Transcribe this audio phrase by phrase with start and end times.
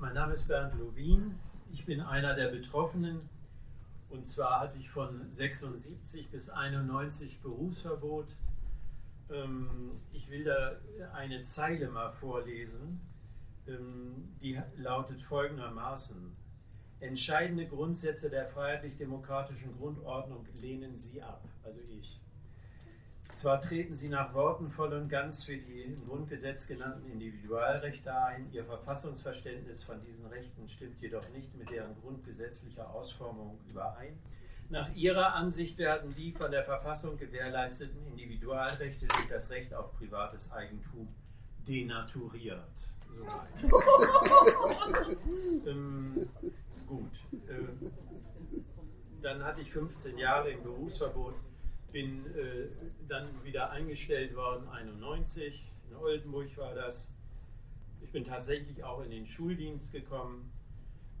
[0.00, 1.38] Mein Name ist Bernd Lowin.
[1.70, 3.28] Ich bin einer der Betroffenen.
[4.08, 8.34] Und zwar hatte ich von 76 bis 91 Berufsverbot.
[9.30, 10.76] Ähm, ich will da
[11.12, 12.98] eine Zeile mal vorlesen,
[13.68, 16.34] ähm, die lautet folgendermaßen.
[17.00, 22.18] Entscheidende Grundsätze der freiheitlich-demokratischen Grundordnung lehnen Sie ab, also ich.
[23.32, 28.52] Zwar treten Sie nach Worten voll und ganz für die im Grundgesetz genannten Individualrechte ein,
[28.52, 34.18] Ihr Verfassungsverständnis von diesen Rechten stimmt jedoch nicht mit deren grundgesetzlicher Ausformung überein.
[34.68, 40.52] Nach Ihrer Ansicht werden die von der Verfassung gewährleisteten Individualrechte durch das Recht auf privates
[40.52, 41.08] Eigentum
[41.66, 42.92] denaturiert.
[45.66, 46.28] ähm,
[46.86, 47.10] gut.
[47.48, 47.64] Äh,
[49.22, 51.34] dann hatte ich 15 Jahre im Berufsverbot
[51.92, 52.68] bin äh,
[53.08, 57.14] dann wieder eingestellt worden, 91, in Oldenburg war das.
[58.00, 60.50] Ich bin tatsächlich auch in den Schuldienst gekommen,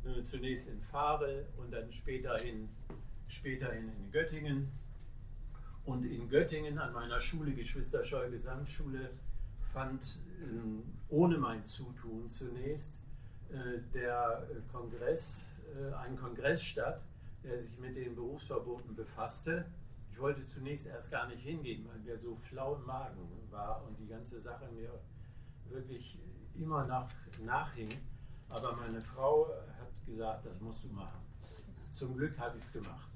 [0.04, 2.68] äh, zunächst in Farel und dann späterhin,
[3.28, 4.68] späterhin in Göttingen.
[5.84, 9.10] Und in Göttingen an meiner Schule, Geschwister Scheu Gesamtschule,
[9.72, 12.98] fand äh, ohne mein Zutun zunächst
[13.50, 17.02] äh, der Kongress, äh, ein Kongress statt,
[17.42, 19.64] der sich mit den Berufsverboten befasste
[20.20, 23.98] ich wollte zunächst erst gar nicht hingehen, weil mir so flau im Magen war und
[23.98, 25.00] die ganze Sache mir
[25.70, 26.18] wirklich
[26.54, 27.08] immer nach,
[27.42, 27.88] nachhing.
[28.50, 31.24] Aber meine Frau hat gesagt, das musst du machen.
[31.90, 33.08] Zum Glück habe ich es gemacht.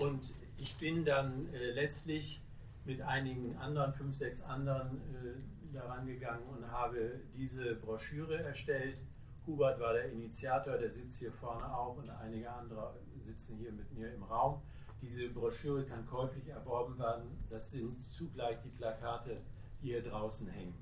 [0.00, 2.42] Und ich bin dann äh, letztlich
[2.84, 8.98] mit einigen anderen, fünf, sechs anderen äh, daran gegangen und habe diese Broschüre erstellt.
[9.46, 13.92] Hubert war der Initiator, der sitzt hier vorne auch und einige andere sitzen hier mit
[13.92, 14.60] mir im Raum.
[15.02, 17.44] Diese Broschüre kann käuflich erworben werden.
[17.50, 19.38] Das sind zugleich die Plakate,
[19.82, 20.74] die hier draußen hängen.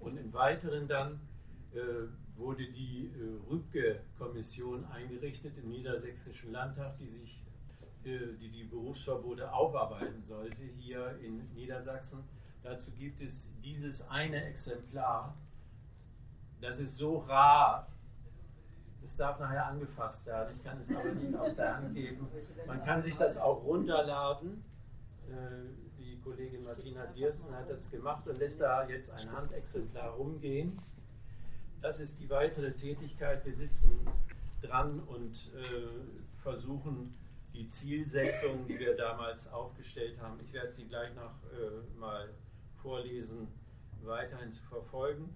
[0.00, 1.20] Und im Weiteren dann
[1.72, 1.78] äh,
[2.36, 7.44] wurde die äh, Rübke-Kommission eingerichtet im Niedersächsischen Landtag, die sich
[8.04, 12.24] äh, die, die Berufsverbote aufarbeiten sollte hier in Niedersachsen.
[12.62, 15.36] Dazu gibt es dieses eine Exemplar.
[16.60, 17.86] Das ist so rar
[19.04, 20.56] es darf nachher angefasst werden.
[20.56, 22.26] Ich kann es aber nicht aus der Hand geben.
[22.66, 24.64] Man kann sich das auch runterladen.
[25.28, 25.32] Äh,
[25.98, 30.80] die Kollegin Martina Diersen hat das gemacht und lässt da jetzt ein Handexemplar rumgehen.
[31.82, 33.44] Das ist die weitere Tätigkeit.
[33.44, 33.90] Wir sitzen
[34.62, 37.14] dran und äh, versuchen
[37.52, 42.30] die Zielsetzungen, die wir damals aufgestellt haben, ich werde sie gleich noch äh, mal
[42.82, 43.48] vorlesen,
[44.02, 45.32] weiterhin zu verfolgen.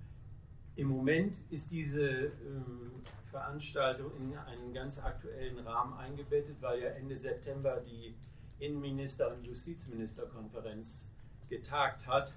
[0.79, 3.03] Im Moment ist diese ähm,
[3.33, 8.15] Veranstaltung in einen ganz aktuellen Rahmen eingebettet, weil ja Ende September die
[8.61, 11.11] Innenminister- und Justizministerkonferenz
[11.49, 12.33] getagt hat,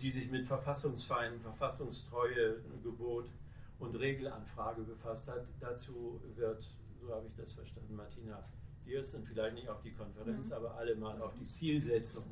[0.00, 3.28] die sich mit Verfassungsfeinden, Verfassungstreue, Gebot
[3.78, 5.44] und Regelanfrage befasst hat.
[5.60, 6.66] Dazu wird,
[6.98, 8.42] so habe ich das verstanden, Martina
[8.86, 10.54] Diersen, vielleicht nicht auf die Konferenz, mhm.
[10.54, 12.24] aber alle mal auf die Zielsetzung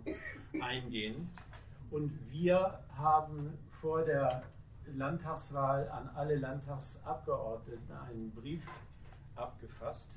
[0.62, 1.28] eingehen.
[1.90, 4.42] Und wir haben vor der
[4.94, 8.68] Landtagswahl an alle Landtagsabgeordneten einen Brief
[9.36, 10.14] abgefasst,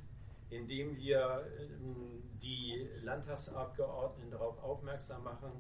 [0.50, 5.52] in dem wir ähm, die Landtagsabgeordneten darauf aufmerksam machen,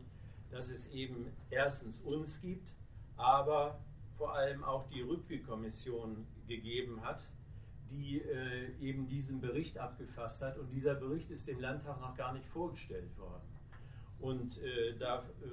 [0.52, 2.68] dass es eben erstens uns gibt,
[3.16, 3.80] aber
[4.18, 7.24] vor allem auch die Rübke-Kommission gegeben hat,
[7.90, 10.58] die äh, eben diesen Bericht abgefasst hat.
[10.58, 13.42] Und dieser Bericht ist dem Landtag noch gar nicht vorgestellt worden.
[14.20, 15.48] Und äh, da äh,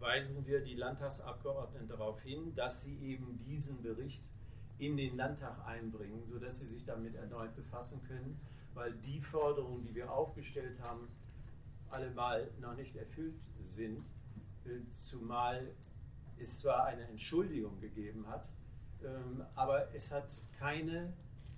[0.00, 4.30] weisen wir die Landtagsabgeordneten darauf hin, dass sie eben diesen Bericht
[4.78, 8.40] in den Landtag einbringen, sodass sie sich damit erneut befassen können,
[8.74, 11.08] weil die Forderungen, die wir aufgestellt haben,
[11.90, 13.34] allemal noch nicht erfüllt
[13.64, 14.04] sind,
[14.64, 15.70] äh, zumal
[16.38, 18.48] es zwar eine Entschuldigung gegeben hat,
[19.04, 21.12] ähm, aber es hat keine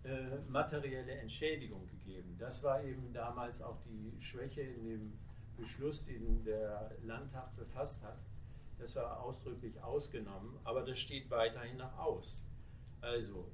[0.05, 2.35] äh, materielle Entschädigung gegeben.
[2.39, 5.13] Das war eben damals auch die Schwäche in dem
[5.57, 8.19] Beschluss, den der Landtag befasst hat.
[8.83, 12.43] Das war ausdrücklich ausgenommen, aber das steht weiterhin noch aus.
[13.01, 13.49] Also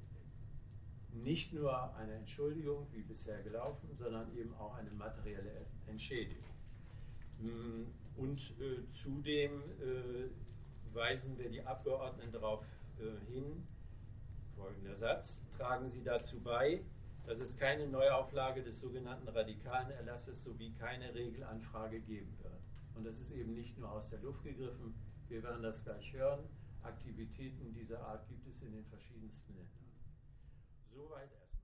[1.13, 6.49] nicht nur eine Entschuldigung, wie bisher gelaufen, sondern eben auch eine materielle Entschädigung.
[7.37, 7.83] Mm,
[8.17, 12.65] und äh, zudem äh, weisen wir die Abgeordneten darauf
[12.99, 13.67] äh, hin,
[14.57, 16.81] folgender Satz, tragen Sie dazu bei,
[17.27, 22.59] dass es keine Neuauflage des sogenannten radikalen Erlasses sowie keine Regelanfrage geben wird.
[22.95, 24.95] Und das ist eben nicht nur aus der Luft gegriffen,
[25.29, 26.39] wir werden das gleich hören.
[26.83, 29.69] Aktivitäten dieser Art gibt es in den verschiedensten Ländern.
[30.91, 31.63] Soweit erstmal.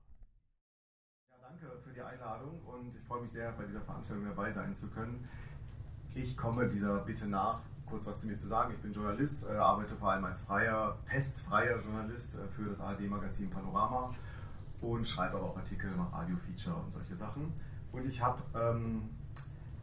[1.30, 4.74] Ja, danke für die Einladung und ich freue mich sehr, bei dieser Veranstaltung dabei sein
[4.74, 5.28] zu können.
[6.14, 8.72] Ich komme dieser Bitte nach, kurz was zu mir zu sagen.
[8.74, 13.50] Ich bin Journalist, äh, arbeite vor allem als freier, testfreier Journalist äh, für das ARD-Magazin
[13.50, 14.14] Panorama
[14.80, 17.52] und schreibe aber auch Artikel, mache Radio-Feature und solche Sachen.
[17.92, 19.10] Und ich habe ähm,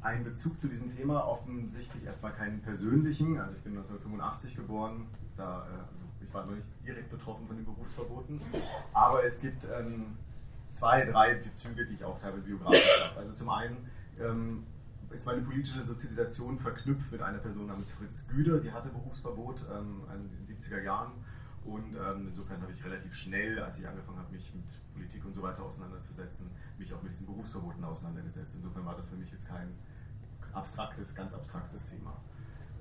[0.04, 3.40] einen Bezug zu diesem Thema, offensichtlich erstmal keinen persönlichen.
[3.40, 5.08] Also ich bin 1985 geboren,
[5.38, 8.42] da, äh, also ich war noch nicht direkt betroffen von den Berufsverboten,
[8.94, 10.18] aber es gibt ähm,
[10.70, 13.22] zwei, drei Bezüge, die ich auch teilweise biografisch habe.
[13.22, 13.78] Also zum einen
[14.20, 14.64] ähm,
[15.12, 20.02] ist meine politische Sozialisation verknüpft mit einer Person namens Fritz Güder, die hatte Berufsverbot ähm,
[20.14, 21.12] in den 70er Jahren.
[21.66, 25.34] Und ähm, insofern habe ich relativ schnell, als ich angefangen habe, mich mit Politik und
[25.34, 28.56] so weiter auseinanderzusetzen, mich auch mit diesen Berufsverboten auseinandergesetzt.
[28.56, 29.70] Insofern war das für mich jetzt kein
[30.54, 32.14] abstraktes, ganz abstraktes Thema.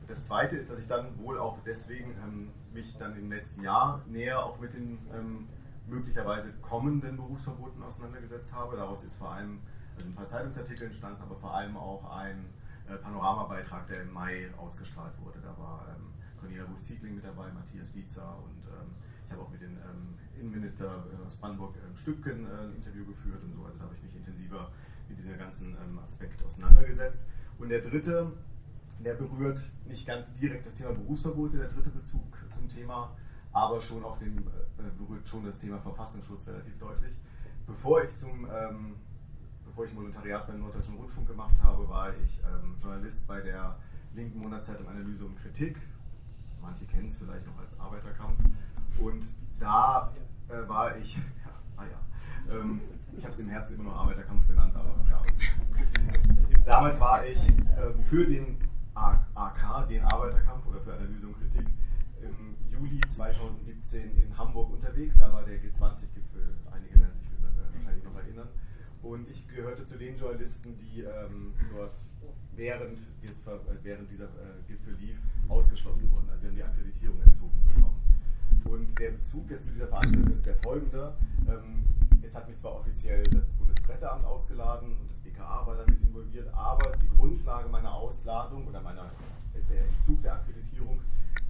[0.07, 4.03] Das Zweite ist, dass ich dann wohl auch deswegen ähm, mich dann im letzten Jahr
[4.07, 5.49] näher auch mit den ähm,
[5.87, 8.77] möglicherweise kommenden Berufsverboten auseinandergesetzt habe.
[8.77, 9.61] Daraus ist vor allem
[9.97, 12.47] also ein paar Zeitungsartikel entstanden, aber vor allem auch ein
[12.89, 15.41] äh, Panoramabeitrag, der im Mai ausgestrahlt wurde.
[15.41, 18.91] Da war ähm, Cornelia Buß-Ziegling mit dabei, Matthias Bietzer und ähm,
[19.27, 23.07] ich habe auch mit dem ähm, Innenminister äh, aus Brandenburg ähm, Stückken äh, ein Interview
[23.07, 23.65] geführt und so.
[23.65, 24.71] Also da habe ich mich intensiver
[25.09, 27.23] mit diesem ganzen ähm, Aspekt auseinandergesetzt.
[27.59, 28.33] Und der dritte,
[29.05, 33.15] der berührt nicht ganz direkt das Thema Berufsverbote, der dritte Bezug zum Thema,
[33.53, 37.15] aber schon auch den, äh, berührt schon das Thema Verfassungsschutz relativ deutlich.
[37.67, 38.97] Bevor ich zum ähm,
[39.73, 43.79] bevor ich Volontariat beim Norddeutschen Rundfunk gemacht habe, war ich ähm, Journalist bei der
[44.15, 45.79] linken Monatszeitung Analyse und Kritik.
[46.61, 48.39] Manche kennen es vielleicht noch als Arbeiterkampf.
[49.01, 50.13] Und da
[50.49, 51.19] äh, war ich,
[51.77, 52.81] ah ja, ähm,
[53.17, 55.23] ich habe es im Herzen immer nur Arbeiterkampf genannt, aber ja.
[56.65, 58.57] Damals war ich äh, für den
[58.95, 61.67] AK, den Arbeiterkampf oder für Analyse und Kritik,
[62.21, 65.19] im Juli 2017 in Hamburg unterwegs.
[65.19, 67.29] Da war der G20-Gipfel, einige werden sich
[67.75, 68.49] wahrscheinlich noch erinnern.
[69.03, 71.95] Und ich gehörte zu den Journalisten, die ähm, dort
[72.55, 73.45] während, des,
[73.83, 75.17] während dieser äh, Gipfel lief,
[75.49, 76.29] ausgeschlossen wurden.
[76.31, 78.01] Also wir haben die Akkreditierung entzogen bekommen.
[78.65, 81.15] Und der Bezug jetzt zu dieser Veranstaltung ist der folgende.
[81.55, 81.85] Ähm,
[82.23, 86.97] es hat mich zwar offiziell das Bundespresseamt ausgeladen und das BKA war damit involviert, aber
[86.97, 89.11] die Grundlage meiner Ausladung oder meiner,
[89.69, 91.01] der Entzug der Akkreditierung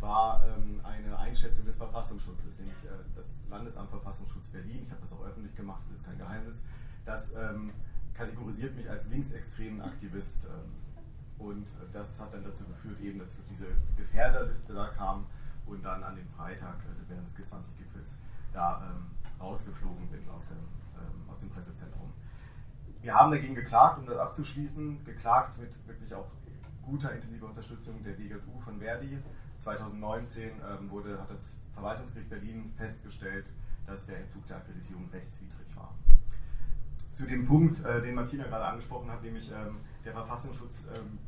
[0.01, 4.83] war ähm, eine Einschätzung des Verfassungsschutzes, nämlich äh, das Landesamt Verfassungsschutz Berlin.
[4.85, 6.63] Ich habe das auch öffentlich gemacht, das ist kein Geheimnis
[7.05, 7.73] das ähm,
[8.15, 10.47] kategorisiert mich als linksextremen Aktivist.
[11.39, 13.67] Und das hat dann dazu geführt, eben, dass ich auf diese
[13.97, 15.27] Gefährderliste da kam
[15.67, 18.17] und dann an dem Freitag äh, während des G20-Gipfels
[18.53, 18.95] da
[19.43, 22.13] rausgeflogen bin aus dem, ähm, aus dem Pressezentrum.
[23.01, 26.31] Wir haben dagegen geklagt, um das abzuschließen, geklagt mit wirklich auch
[26.83, 29.19] guter, intensiver Unterstützung der DGU von Verdi.
[29.59, 33.47] 2019 ähm, wurde, hat das Verwaltungsgericht Berlin festgestellt,
[33.87, 35.95] dass der Entzug der Akkreditierung rechtswidrig war
[37.13, 41.19] zu dem Punkt, äh, den Martina gerade angesprochen hat, nämlich ähm, der Verfassungsschutz ähm,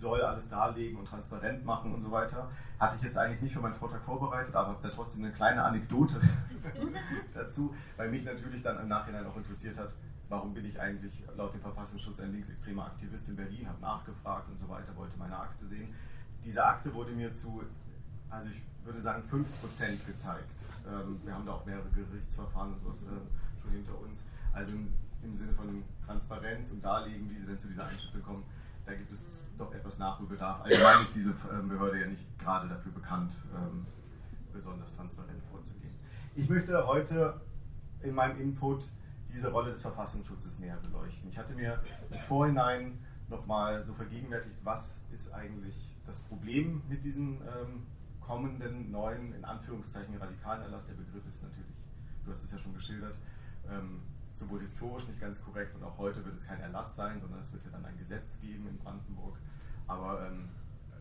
[0.00, 3.60] soll alles darlegen und transparent machen und so weiter, hatte ich jetzt eigentlich nicht für
[3.60, 6.20] meinen Vortrag vorbereitet, aber da trotzdem eine kleine Anekdote
[7.34, 9.94] dazu, weil mich natürlich dann im Nachhinein auch interessiert hat,
[10.28, 14.58] warum bin ich eigentlich laut dem Verfassungsschutz ein linksextremer Aktivist in Berlin, habe nachgefragt und
[14.58, 15.94] so weiter, wollte meine Akte sehen.
[16.44, 17.62] Diese Akte wurde mir zu,
[18.30, 20.44] also ich würde sagen, 5% gezeigt.
[20.86, 24.24] Ähm, wir haben da auch mehrere Gerichtsverfahren und sowas äh, schon hinter uns.
[24.52, 24.92] Also im,
[25.22, 28.44] im Sinne von Transparenz und Darlegen, wie sie denn zu dieser Einschätzung kommen,
[28.88, 30.62] da gibt es doch etwas Nachholbedarf.
[30.62, 33.86] Allgemein ist diese ähm, Behörde ja nicht gerade dafür bekannt, ähm,
[34.52, 35.94] besonders transparent vorzugehen.
[36.34, 37.38] Ich möchte heute
[38.00, 38.84] in meinem Input
[39.30, 41.30] diese Rolle des Verfassungsschutzes näher beleuchten.
[41.30, 47.42] Ich hatte mir im Vorhinein nochmal so vergegenwärtigt, was ist eigentlich das Problem mit diesem
[47.42, 47.86] ähm,
[48.20, 50.86] kommenden neuen, in Anführungszeichen radikalen Erlass.
[50.86, 51.76] Der Begriff ist natürlich,
[52.24, 53.16] du hast es ja schon geschildert,
[54.38, 57.52] sowohl historisch nicht ganz korrekt und auch heute wird es kein Erlass sein, sondern es
[57.52, 59.36] wird ja dann ein Gesetz geben in Brandenburg.
[59.86, 60.48] Aber ähm,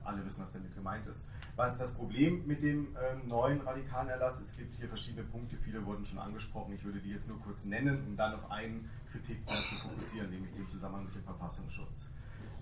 [0.04, 1.26] alle wissen, was damit gemeint ist.
[1.56, 4.42] Was ist das Problem mit dem ähm, neuen radikalen Erlass?
[4.42, 6.74] Es gibt hier verschiedene Punkte, viele wurden schon angesprochen.
[6.74, 10.54] Ich würde die jetzt nur kurz nennen, um dann auf einen Kritikpunkt zu fokussieren, nämlich
[10.54, 12.08] den Zusammenhang mit dem Verfassungsschutz.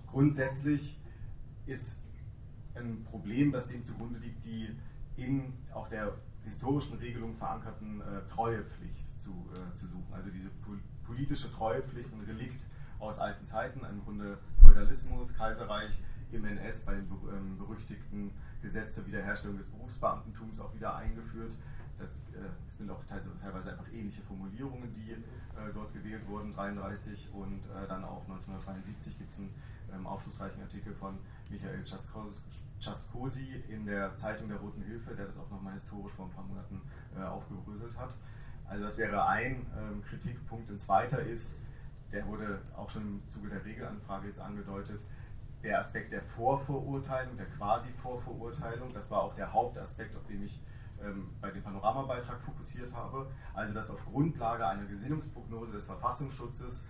[0.06, 1.00] Grundsätzlich
[1.66, 2.04] ist
[2.74, 4.76] ein Problem, das dem zugrunde liegt, die
[5.16, 6.14] in auch der
[6.46, 10.12] historischen Regelung verankerten äh, Treuepflicht zu, äh, zu suchen.
[10.12, 12.66] Also diese pol politische Treuepflicht, ein Relikt
[12.98, 15.92] aus alten Zeiten, im Grunde Feudalismus, Kaiserreich,
[16.32, 21.52] im NS bei dem ähm, berüchtigten Gesetz zur Wiederherstellung des Berufsbeamtentums auch wieder eingeführt.
[21.98, 27.64] Das äh, sind auch teilweise einfach ähnliche Formulierungen, die äh, dort gewählt wurden, 1933 und
[27.66, 29.54] äh, dann auch 1973 gibt es einen
[29.92, 31.18] ähm, aufschlussreichen Artikel von
[31.50, 36.32] Michael Czaskosi in der Zeitung der Roten Hilfe, der das auch nochmal historisch vor ein
[36.32, 36.80] paar Monaten
[37.16, 38.14] äh, aufgebröselt hat.
[38.64, 40.70] Also das wäre ein ähm, Kritikpunkt.
[40.70, 41.58] Ein zweiter ist,
[42.12, 45.00] der wurde auch schon im Zuge der Regelanfrage jetzt angedeutet,
[45.62, 48.92] der Aspekt der Vorverurteilung, der Quasi-Vorverurteilung.
[48.92, 50.60] Das war auch der Hauptaspekt, auf den ich
[51.02, 53.26] ähm, bei dem Panoramabeitrag fokussiert habe.
[53.54, 56.88] Also, dass auf Grundlage einer Gesinnungsprognose des Verfassungsschutzes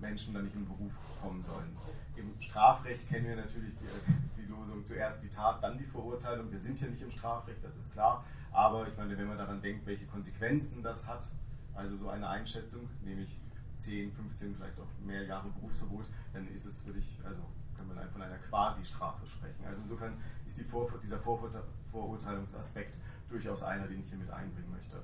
[0.00, 1.76] Menschen dann nicht in den Beruf kommen sollen.
[2.16, 3.86] Im Strafrecht kennen wir natürlich die,
[4.42, 6.50] die Losung zuerst die Tat, dann die Verurteilung.
[6.50, 8.24] Wir sind hier nicht im Strafrecht, das ist klar.
[8.52, 11.26] Aber ich meine, wenn man daran denkt, welche Konsequenzen das hat,
[11.74, 13.40] also so eine Einschätzung, nämlich
[13.78, 17.42] 10, 15, vielleicht auch mehr Jahre Berufsverbot, dann ist es wirklich, also
[17.76, 19.64] können wir von einer Quasi-Strafe sprechen.
[19.66, 20.14] Also insofern
[20.46, 22.98] ist die Vorver dieser Vorurteilungsaspekt
[23.28, 25.02] durchaus einer, den ich hier mit einbringen möchte.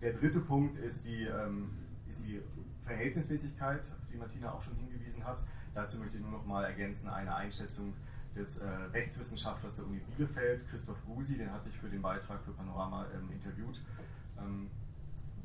[0.00, 1.70] Der dritte Punkt ist die, ähm,
[2.08, 2.40] ist die
[2.86, 5.42] Verhältnismäßigkeit, auf die Martina auch schon hingewiesen hat.
[5.74, 7.94] Dazu möchte ich nur noch mal ergänzen eine Einschätzung
[8.36, 12.52] des äh, Rechtswissenschaftlers der Uni Bielefeld, Christoph Gusi, den hatte ich für den Beitrag für
[12.52, 13.80] Panorama ähm, interviewt.
[14.38, 14.70] Ähm,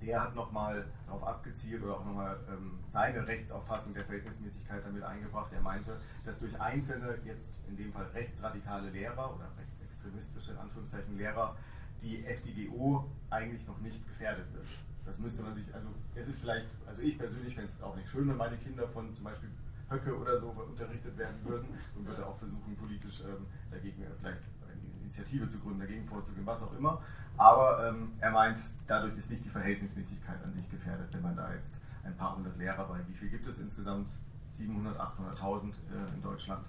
[0.01, 5.51] der hat nochmal darauf abgezielt oder auch nochmal ähm, seine Rechtsauffassung der Verhältnismäßigkeit damit eingebracht.
[5.53, 11.17] Er meinte, dass durch einzelne, jetzt in dem Fall rechtsradikale Lehrer oder rechtsextremistische in Anführungszeichen
[11.17, 11.55] Lehrer,
[12.01, 14.67] die FDGO eigentlich noch nicht gefährdet wird.
[15.09, 18.07] Das müsste man sich, also es ist vielleicht, also ich persönlich fände es auch nicht
[18.07, 19.49] schön, wenn meine Kinder von zum Beispiel
[19.89, 24.41] Höcke oder so unterrichtet werden würden und würde auch versuchen, politisch ähm, dagegen äh, vielleicht
[24.69, 27.01] eine Initiative zu gründen, dagegen vorzugehen, was auch immer.
[27.37, 31.51] Aber ähm, er meint, dadurch ist nicht die Verhältnismäßigkeit an sich gefährdet, wenn man da
[31.55, 34.11] jetzt ein paar hundert Lehrer bei, wie viel gibt es insgesamt?
[34.53, 36.67] 700, 800.000 äh, in Deutschland.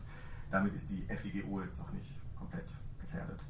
[0.50, 3.40] Damit ist die FDGO jetzt noch nicht komplett gefährdet.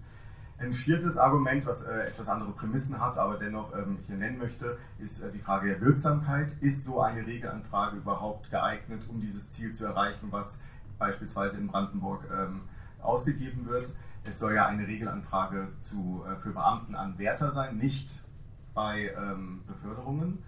[0.60, 4.76] Ein viertes Argument, was äh, etwas andere Prämissen hat, aber dennoch ähm, hier nennen möchte,
[4.98, 6.54] ist äh, die Frage der Wirksamkeit.
[6.60, 10.60] Ist so eine Regelanfrage überhaupt geeignet, um dieses Ziel zu erreichen, was
[10.98, 12.60] beispielsweise in Brandenburg ähm,
[13.00, 13.94] ausgegeben wird?
[14.24, 18.22] Es soll ja eine Regelanfrage zu, äh, für Beamtenanwärter sein, nicht
[18.74, 20.42] bei ähm, Beförderungen.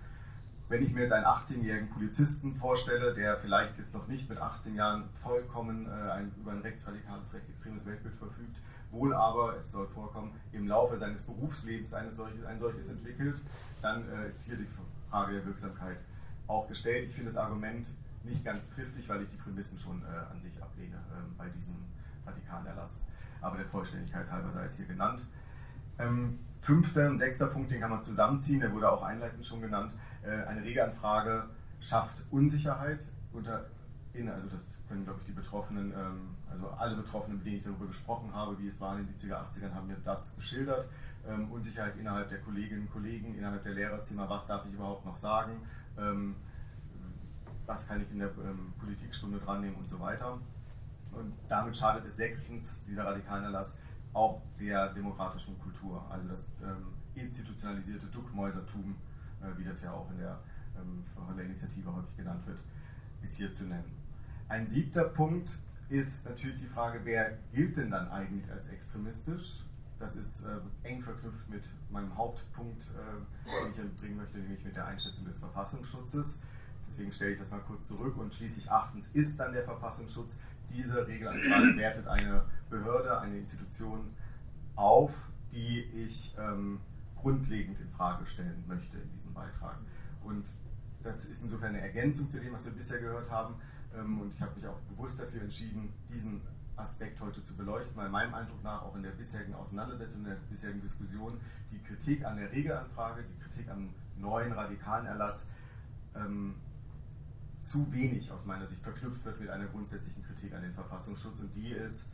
[0.69, 4.75] Wenn ich mir jetzt einen 18-jährigen Polizisten vorstelle, der vielleicht jetzt noch nicht mit 18
[4.75, 8.57] Jahren vollkommen äh, ein, über ein rechtsradikales, rechtsextremes Weltbild verfügt,
[8.92, 13.40] wohl aber, es soll vorkommen, im Laufe seines Berufslebens eines solches, ein solches entwickelt,
[13.80, 14.68] dann äh, ist hier die
[15.11, 15.99] Frage der Wirksamkeit
[16.46, 17.06] auch gestellt.
[17.08, 17.88] Ich finde das Argument
[18.22, 21.75] nicht ganz triftig, weil ich die Prämissen schon äh, an sich ablehne äh, bei diesem
[22.25, 23.00] radikalen Erlass.
[23.40, 25.25] Aber der Vollständigkeit halber sei es hier genannt.
[25.99, 29.92] Ähm, fünfter und sechster Punkt, den kann man zusammenziehen, der wurde auch einleitend schon genannt.
[30.22, 31.46] Äh, eine Regelanfrage
[31.80, 33.00] schafft Unsicherheit
[33.32, 33.66] unter
[34.14, 37.87] also das können, glaube ich, die Betroffenen, ähm, also alle Betroffenen, mit denen ich darüber
[37.87, 40.88] gesprochen habe, wie es war in den 70er, 80ern, haben mir das geschildert.
[41.26, 45.16] Ähm, Unsicherheit innerhalb der Kolleginnen und Kollegen, innerhalb der Lehrerzimmer, was darf ich überhaupt noch
[45.16, 45.52] sagen,
[45.99, 46.37] ähm,
[47.66, 48.30] was kann ich in der
[48.80, 50.38] Politikstunde dran nehmen und so weiter.
[51.12, 53.78] Und damit schadet es sechstens, dieser radikale Erlass,
[54.12, 56.49] auch der demokratischen Kultur, also das
[57.14, 58.97] institutionalisierte Duckmäusertum,
[59.40, 60.38] äh, wie das ja auch in der,
[61.26, 62.59] von der Initiative häufig genannt wird,
[63.23, 63.90] ist hier zu nennen.
[64.49, 65.59] Ein siebter Punkt
[65.92, 69.64] ist natürlich die Frage, wer gilt denn dann eigentlich als extremistisch?
[69.99, 74.75] Das ist äh, eng verknüpft mit meinem Hauptpunkt, äh, den ich bringen möchte, nämlich mit
[74.75, 76.40] der Einschätzung des Verfassungsschutzes.
[76.88, 80.40] Deswegen stelle ich das mal kurz zurück und schließlich achtens ist dann der Verfassungsschutz.
[80.70, 84.14] Diese Regelanfrage wertet eine Behörde, eine Institution
[84.75, 85.12] auf,
[85.52, 86.80] die ich ähm,
[87.16, 89.76] grundlegend in Frage stellen möchte in diesem Beitrag.
[90.25, 90.54] Und
[91.02, 93.54] das ist insofern eine Ergänzung zu dem, was wir bisher gehört haben.
[93.96, 96.40] Ähm, und ich habe mich auch bewusst dafür entschieden, diesen
[96.76, 100.37] Aspekt heute zu beleuchten, weil meinem Eindruck nach auch in der bisherigen Auseinandersetzung, in der
[100.50, 105.49] bisherigen Diskussion die Kritik an der Regelanfrage, die Kritik am neuen radikalen Erlass
[106.14, 106.54] ähm,
[107.62, 111.54] zu wenig aus meiner Sicht verknüpft wird mit einer grundsätzlichen Kritik an den Verfassungsschutz und
[111.54, 112.11] die ist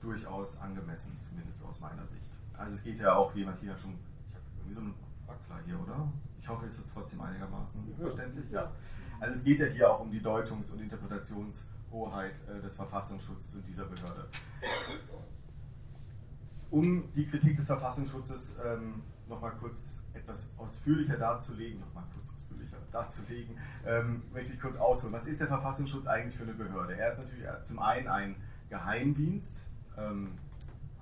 [0.00, 2.30] durchaus angemessen, zumindest aus meiner Sicht.
[2.56, 3.94] Also es geht ja auch, wie Martina schon,
[4.28, 4.94] ich habe irgendwie so einen
[5.26, 6.12] Wackler hier, oder?
[6.40, 8.50] Ich hoffe, es ist trotzdem einigermaßen verständlich.
[8.50, 8.70] Ja.
[9.20, 13.66] Also es geht ja hier auch um die Deutungs- und Interpretationshoheit äh, des Verfassungsschutzes und
[13.66, 14.28] dieser Behörde.
[16.70, 23.58] Um die Kritik des Verfassungsschutzes ähm, nochmal kurz etwas ausführlicher darzulegen, nochmal kurz ausführlicher darzulegen,
[23.86, 25.14] ähm, möchte ich kurz ausholen.
[25.14, 26.96] Was ist der Verfassungsschutz eigentlich für eine Behörde?
[26.96, 28.36] Er ist natürlich zum einen ein
[28.68, 30.32] Geheimdienst, ähm,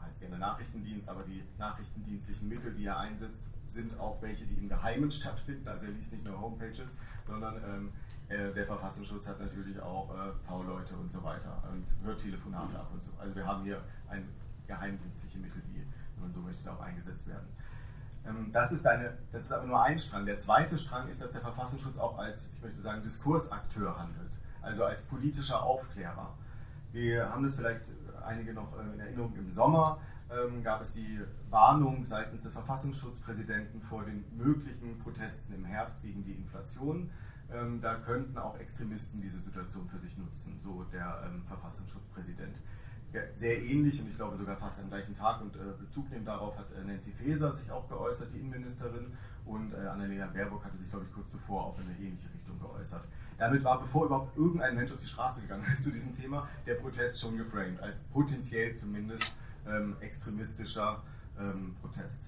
[0.01, 4.69] heißt gerne Nachrichtendienst, aber die nachrichtendienstlichen Mittel, die er einsetzt, sind auch welche, die im
[4.69, 5.69] Geheimen stattfinden.
[5.69, 6.97] Also er liest nicht nur Homepages,
[7.27, 7.93] sondern ähm,
[8.29, 12.91] äh, der Verfassungsschutz hat natürlich auch äh, V-Leute und so weiter und hört Telefonate ab
[12.93, 13.13] und so.
[13.19, 14.29] Also wir haben hier ein
[14.67, 17.47] geheimdienstliche Mittel, die, wenn man so möchte, auch eingesetzt werden.
[18.27, 20.27] Ähm, das, ist eine, das ist aber nur ein Strang.
[20.27, 24.85] Der zweite Strang ist, dass der Verfassungsschutz auch als, ich möchte sagen, Diskursakteur handelt, also
[24.85, 26.35] als politischer Aufklärer.
[26.93, 27.83] Wir haben das vielleicht
[28.25, 29.99] einige noch äh, in Erinnerung im Sommer,
[30.31, 36.25] ähm, gab es die Warnung seitens des Verfassungsschutzpräsidenten vor den möglichen Protesten im Herbst gegen
[36.25, 37.11] die Inflation.
[37.53, 42.61] Ähm, da könnten auch Extremisten diese Situation für sich nutzen, so der ähm, Verfassungsschutzpräsident.
[43.37, 46.59] Sehr ähnlich und ich glaube sogar fast am gleichen Tag und äh, Bezug nehmen darauf
[46.59, 50.91] hat äh, Nancy Faeser sich auch geäußert, die Innenministerin, und äh, Annalena Baerbock hatte sich,
[50.91, 53.05] glaube ich, kurz zuvor auch in eine ähnliche Richtung geäußert.
[53.39, 56.75] Damit war, bevor überhaupt irgendein Mensch auf die Straße gegangen ist zu diesem Thema, der
[56.75, 59.33] Protest schon geframed, als potenziell zumindest
[59.67, 61.03] ähm, extremistischer
[61.39, 62.25] ähm, Protest.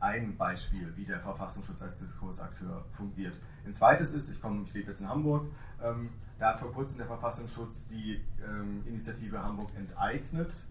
[0.00, 3.34] Ein Beispiel, wie der Verfassungsschutz als Diskursakteur fungiert.
[3.64, 5.46] Ein zweites ist, ich, komme, ich lebe jetzt in Hamburg,
[5.82, 10.66] ähm, da hat vor kurzem der Verfassungsschutz die ähm, Initiative Hamburg enteignet,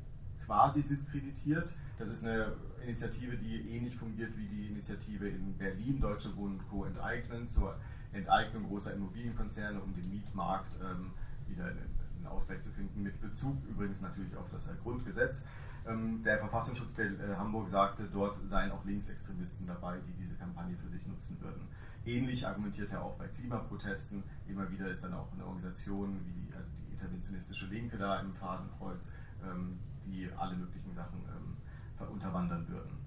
[0.45, 1.73] quasi diskreditiert.
[1.97, 6.85] Das ist eine Initiative, die ähnlich fungiert wie die Initiative in Berlin, Deutsche Wohnen Co.
[6.85, 7.77] enteignen, zur
[8.11, 11.11] Enteignung großer Immobilienkonzerne, um den Mietmarkt ähm,
[11.47, 15.43] wieder in, Ausgleich zu finden, mit Bezug übrigens natürlich auf das Grundgesetz.
[15.85, 20.89] Ähm, der Verfassungsschutz äh, Hamburg sagte, dort seien auch Linksextremisten dabei, die diese Kampagne für
[20.89, 21.67] sich nutzen würden.
[22.05, 24.23] Ähnlich argumentiert er auch bei Klimaprotesten.
[24.47, 28.33] Immer wieder ist dann auch eine Organisation wie die, also die interventionistische Linke da im
[28.33, 29.11] Fadenkreuz,
[29.43, 32.97] ähm, die alle möglichen Sachen ähm, unterwandern würden.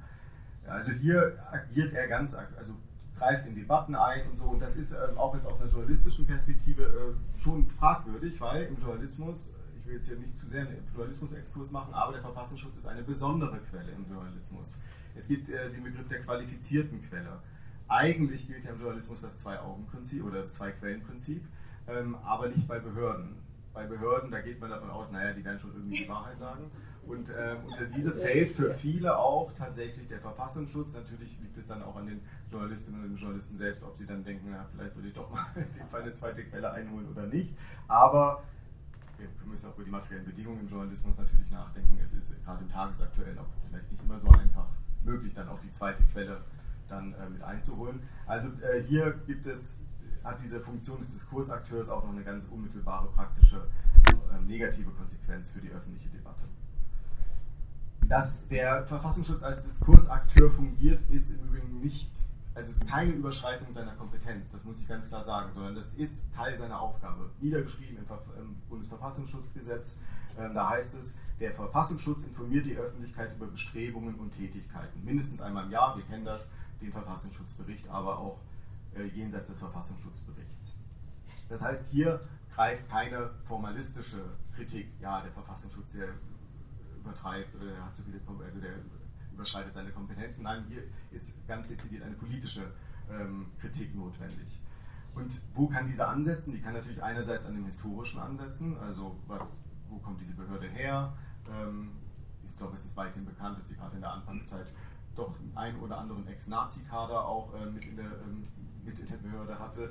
[0.66, 2.74] Also hier agiert er ganz, also
[3.16, 4.44] greift in Debatten ein und so.
[4.44, 8.76] Und das ist ähm, auch jetzt aus einer journalistischen Perspektive äh, schon fragwürdig, weil im
[8.78, 12.86] Journalismus, ich will jetzt hier nicht zu sehr einen Journalismus-Exkurs machen, aber der Verfassungsschutz ist
[12.86, 14.76] eine besondere Quelle im Journalismus.
[15.14, 17.40] Es gibt äh, den Begriff der qualifizierten Quelle.
[17.88, 21.44] Eigentlich gilt ja im Journalismus das Zwei-Augen-Prinzip oder das Zwei-Quellen-Prinzip,
[21.88, 23.36] ähm, aber nicht bei Behörden.
[23.72, 26.70] Bei Behörden, da geht man davon aus, naja, die werden schon irgendwie die Wahrheit sagen.
[27.06, 30.94] Und äh, unter diese fällt für viele auch tatsächlich der Verfassungsschutz.
[30.94, 34.48] Natürlich liegt es dann auch an den Journalistinnen und Journalisten selbst, ob sie dann denken,
[34.50, 37.54] na, vielleicht soll ich doch mal in dem Fall eine zweite Quelle einholen oder nicht.
[37.88, 38.42] Aber
[39.18, 41.98] wir müssen auch über die materiellen Bedingungen im Journalismus natürlich nachdenken.
[42.02, 44.66] Es ist gerade im Tagesaktuellen auch vielleicht nicht immer so einfach
[45.04, 46.42] möglich, dann auch die zweite Quelle
[46.94, 48.00] dann äh, mit einzuholen.
[48.26, 49.80] Also äh, hier gibt es,
[50.22, 53.66] hat diese Funktion des Diskursakteurs auch noch eine ganz unmittelbare praktische
[54.06, 56.42] äh, negative Konsequenz für die öffentliche Debatte.
[58.08, 62.12] Dass der Verfassungsschutz als Diskursakteur fungiert, ist im Übrigen nicht,
[62.54, 66.32] also ist keine Überschreitung seiner Kompetenz, das muss ich ganz klar sagen, sondern das ist
[66.34, 67.30] Teil seiner Aufgabe.
[67.40, 68.04] Niedergeschrieben im,
[68.38, 69.98] im Bundesverfassungsschutzgesetz,
[70.36, 75.04] äh, da heißt es, der Verfassungsschutz informiert die Öffentlichkeit über Bestrebungen und Tätigkeiten.
[75.04, 76.46] Mindestens einmal im Jahr, wir kennen das,
[76.80, 78.40] den Verfassungsschutzbericht, aber auch
[78.94, 80.78] äh, jenseits des Verfassungsschutzberichts.
[81.48, 86.08] Das heißt, hier greift keine formalistische Kritik, ja, der Verfassungsschutz, der
[86.98, 88.74] übertreibt oder der hat zu viele, also der
[89.32, 90.44] überschreitet seine Kompetenzen.
[90.44, 92.72] Nein, hier ist ganz dezidiert eine politische
[93.10, 94.60] ähm, Kritik notwendig.
[95.14, 96.54] Und wo kann diese ansetzen?
[96.54, 101.12] Die kann natürlich einerseits an dem historischen ansetzen, also was, wo kommt diese Behörde her?
[101.48, 101.92] Ähm,
[102.44, 104.72] ich glaube, es ist weithin bekannt, dass sie gerade in der Anfangszeit
[105.14, 108.48] doch einen oder anderen Ex-Nazi-Kader auch äh, mit, in der, ähm,
[108.84, 109.90] mit in der Behörde hatte.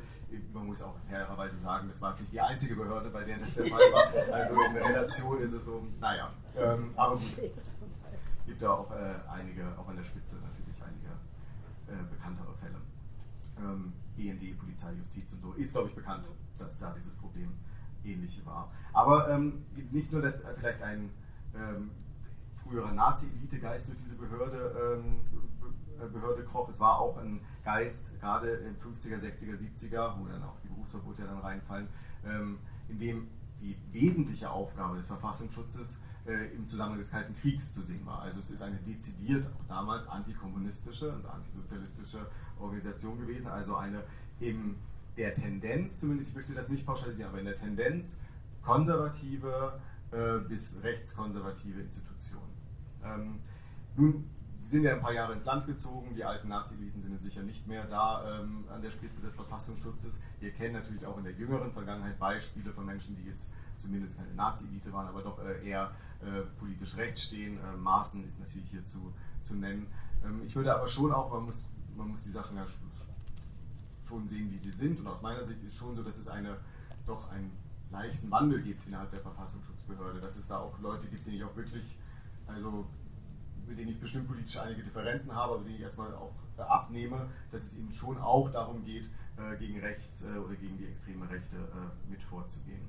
[0.53, 3.67] Man muss auch fairerweise sagen, das war nicht die einzige Behörde, bei der das der
[3.67, 4.13] Fall war.
[4.33, 7.37] Also in der Relation ist es so, naja, ähm, aber gut.
[7.37, 11.07] Es gibt da auch äh, einige, auch an der Spitze natürlich einige
[11.87, 12.81] äh, bekanntere Fälle.
[13.59, 17.51] Ähm, BND, Polizei, Justiz und so, ist glaube ich bekannt, dass da dieses Problem
[18.03, 18.71] ähnlich war.
[18.91, 21.09] Aber ähm, nicht nur, dass vielleicht ein
[21.55, 21.91] ähm,
[22.63, 25.21] früherer Nazi-Elite-Geist durch diese Behörde, ähm,
[26.11, 26.69] Behörde kroch.
[26.69, 31.21] Es war auch ein Geist, gerade in 50er, 60er, 70er, wo dann auch die Berufsverbote
[31.21, 31.87] ja dann reinfallen,
[32.25, 32.57] ähm,
[32.89, 33.27] in dem
[33.61, 38.21] die wesentliche Aufgabe des Verfassungsschutzes äh, im Zusammenhang des Kalten Kriegs zu sehen war.
[38.21, 42.27] Also es ist eine dezidiert, auch damals antikommunistische und antisozialistische
[42.59, 44.03] Organisation gewesen, also eine
[44.39, 44.75] in
[45.17, 48.19] der Tendenz, zumindest ich möchte das nicht pauschalisieren, aber in der Tendenz
[48.61, 49.79] konservative
[50.11, 52.52] äh, bis rechtskonservative Institution.
[53.05, 53.39] Ähm,
[53.95, 54.29] nun
[54.65, 57.85] sind ja ein paar Jahre ins Land gezogen, die alten Nazi-Eliten sind sicher nicht mehr
[57.85, 60.19] da ähm, an der Spitze des Verfassungsschutzes.
[60.39, 64.33] Wir kennen natürlich auch in der jüngeren Vergangenheit Beispiele von Menschen, die jetzt zumindest keine
[64.33, 67.59] Nazi-Elite waren, aber doch äh, eher äh, politisch rechts stehen.
[67.59, 69.87] Äh, Maaßen ist natürlich hier zu, zu nennen.
[70.25, 72.65] Ähm, ich würde aber schon auch, man muss, man muss die Sachen ja
[74.07, 74.99] schon sehen, wie sie sind.
[74.99, 76.57] Und aus meiner Sicht ist schon so, dass es eine,
[77.05, 77.51] doch einen
[77.91, 81.55] leichten Wandel gibt innerhalb der Verfassungsschutzbehörde, dass es da auch Leute gibt, die ich auch
[81.55, 81.95] wirklich
[82.53, 82.85] also
[83.67, 87.27] mit denen ich bestimmt politisch einige Differenzen habe, aber die ich erstmal auch äh, abnehme,
[87.51, 91.29] dass es eben schon auch darum geht, äh, gegen rechts äh, oder gegen die extreme
[91.29, 91.55] Rechte
[92.09, 92.81] mit vorzugehen.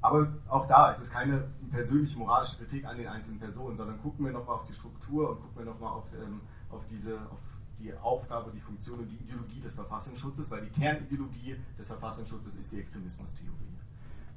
[0.00, 4.24] Aber auch da ist es keine persönliche moralische Kritik an den einzelnen Personen, sondern gucken
[4.24, 6.40] wir nochmal auf die Struktur und gucken wir nochmal auf, ähm,
[6.70, 6.82] auf,
[7.30, 7.38] auf
[7.78, 12.72] die Aufgabe, die Funktion und die Ideologie des Verfassungsschutzes, weil die Kernideologie des Verfassungsschutzes ist
[12.72, 13.78] die Extremismustheorie.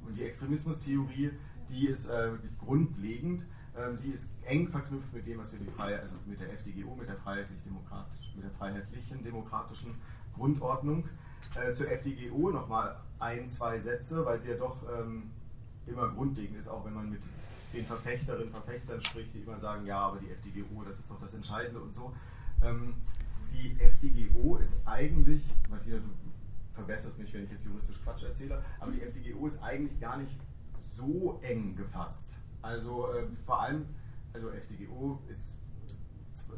[0.06, 1.32] Und die Extremismustheorie,
[1.68, 3.44] die ist wirklich grundlegend
[3.96, 7.08] sie ist eng verknüpft mit dem, was wir die Freiheit, also mit der FDGO, mit
[7.08, 9.94] der freiheitlich-demokratisch, mit der freiheitlichen demokratischen
[10.34, 11.08] Grundordnung.
[11.54, 15.30] Äh, zur FDGO nochmal ein, zwei Sätze, weil sie ja doch ähm,
[15.86, 17.22] immer grundlegend ist, auch wenn man mit
[17.72, 21.20] den Verfechterinnen und Verfechtern spricht, die immer sagen, ja, aber die FDGO, das ist doch
[21.20, 22.14] das Entscheidende und so.
[22.62, 22.94] Ähm,
[23.52, 26.10] die FDGO ist eigentlich, Martina, du
[26.72, 30.38] verbesserst mich, wenn ich jetzt juristisch Quatsch erzähle, aber die FDGO ist eigentlich gar nicht
[30.96, 32.38] so eng gefasst.
[32.62, 33.86] Also äh, vor allem,
[34.32, 35.56] also FDGO ist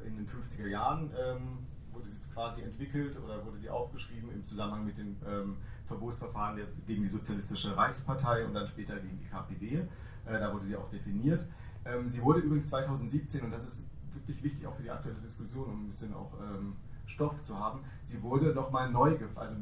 [0.04, 1.58] in den 50er Jahren ähm,
[1.92, 5.56] wurde sie quasi entwickelt oder wurde sie aufgeschrieben im Zusammenhang mit dem ähm,
[5.87, 9.76] Verbotsverfahren der, gegen die Sozialistische Reichspartei und dann später gegen die KPD.
[9.76, 9.87] Äh,
[10.26, 11.44] da wurde sie auch definiert.
[11.84, 15.64] Ähm, sie wurde übrigens 2017, und das ist wirklich wichtig auch für die aktuelle Diskussion,
[15.64, 19.56] um ein bisschen auch ähm, Stoff zu haben, sie wurde nochmal neu, also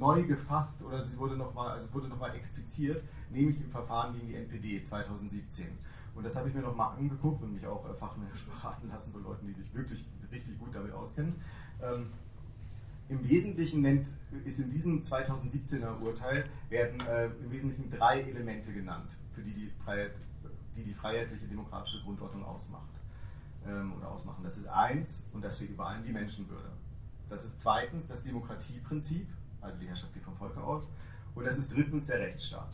[0.00, 4.82] neu gefasst oder sie wurde nochmal also noch expliziert, nämlich im Verfahren gegen die NPD
[4.82, 5.68] 2017.
[6.14, 9.22] Und das habe ich mir nochmal angeguckt und mich auch äh, fachmännisch beraten lassen von
[9.22, 11.34] Leuten, die sich wirklich richtig gut damit auskennen.
[11.82, 12.06] Ähm,
[13.08, 14.08] Im Wesentlichen nennt,
[14.44, 19.70] ist in diesem 2017er Urteil werden äh, im Wesentlichen drei Elemente genannt, für die die,
[19.84, 20.12] Freiheit,
[20.76, 22.88] die, die freiheitliche demokratische Grundordnung ausmacht
[23.66, 24.42] ähm, oder ausmachen.
[24.42, 26.70] Das ist eins, und das steht über allem, die Menschenwürde.
[27.28, 29.26] Das ist zweitens das Demokratieprinzip,
[29.60, 30.88] also die Herrschaft geht vom Volke aus.
[31.34, 32.68] Und das ist drittens der Rechtsstaat.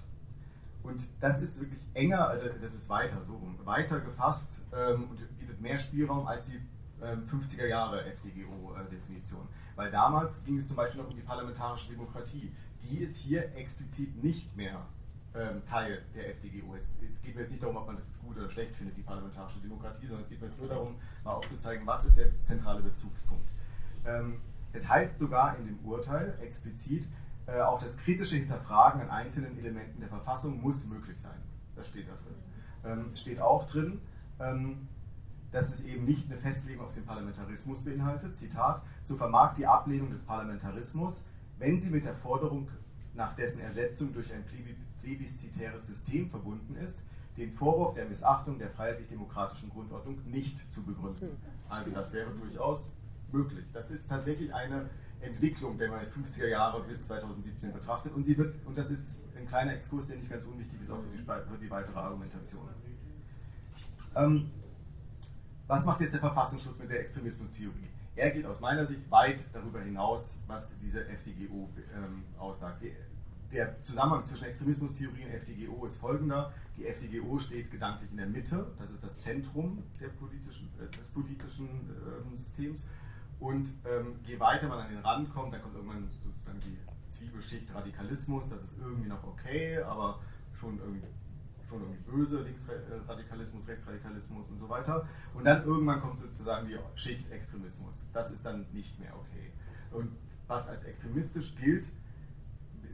[0.82, 5.38] Und das ist wirklich enger, also das ist weiter, so rum, weiter gefasst ähm, und
[5.38, 6.60] bietet mehr Spielraum als die
[7.02, 9.42] ähm, 50er Jahre FDGO-Definition.
[9.42, 12.52] Äh, Weil damals ging es zum Beispiel noch um die parlamentarische Demokratie.
[12.84, 14.86] Die ist hier explizit nicht mehr
[15.34, 16.74] ähm, Teil der FDGO.
[16.76, 18.96] Es, es, geht mir jetzt nicht darum, ob man das jetzt gut oder schlecht findet,
[18.96, 20.94] die parlamentarische Demokratie, sondern es geht mir jetzt nur darum,
[21.24, 23.48] mal aufzuzeigen, was ist der zentrale Bezugspunkt.
[24.06, 24.40] Ähm,
[24.76, 27.08] es heißt sogar in dem Urteil explizit,
[27.46, 31.40] äh, auch das kritische Hinterfragen an einzelnen Elementen der Verfassung muss möglich sein.
[31.74, 32.36] Das steht da drin.
[32.84, 34.00] Ähm, steht auch drin,
[34.38, 34.88] ähm,
[35.52, 38.36] dass es eben nicht eine Festlegung auf den Parlamentarismus beinhaltet.
[38.36, 41.26] Zitat, so vermag die Ablehnung des Parlamentarismus,
[41.58, 42.68] wenn sie mit der Forderung
[43.14, 44.44] nach dessen Ersetzung durch ein
[45.02, 47.00] plebiszitäres System verbunden ist,
[47.38, 51.36] den Vorwurf der Missachtung der freiheitlich-demokratischen Grundordnung nicht zu begründen.
[51.68, 52.90] Also das wäre durchaus
[53.32, 53.64] möglich.
[53.72, 54.88] Das ist tatsächlich eine
[55.20, 58.12] Entwicklung, wenn man die 50er Jahre bis 2017 betrachtet.
[58.14, 61.00] Und sie wird, und das ist ein kleiner Exkurs, der nicht ganz unwichtig ist, auch
[61.00, 62.68] für die, für die weitere Argumentation.
[64.14, 64.50] Ähm,
[65.66, 67.88] was macht jetzt der Verfassungsschutz mit der Extremismustheorie?
[68.14, 72.82] Er geht aus meiner Sicht weit darüber hinaus, was diese FDGO ähm, aussagt.
[73.52, 76.52] Der Zusammenhang zwischen Extremismustheorie und FDGO ist folgender.
[76.78, 79.82] Die FDGO steht gedanklich in der Mitte, das ist das Zentrum
[80.18, 82.88] politischen, äh, des politischen äh, Systems.
[83.38, 86.78] Und ähm, je weiter man an den Rand kommt, dann kommt irgendwann sozusagen die
[87.10, 90.20] Zwiebelschicht Radikalismus, das ist irgendwie noch okay, aber
[90.54, 91.06] schon irgendwie,
[91.68, 95.06] schon irgendwie böse, Linksradikalismus, Rechtsradikalismus und so weiter.
[95.34, 98.02] Und dann irgendwann kommt sozusagen die Schicht Extremismus.
[98.12, 99.52] Das ist dann nicht mehr okay.
[99.92, 101.92] Und was als extremistisch gilt,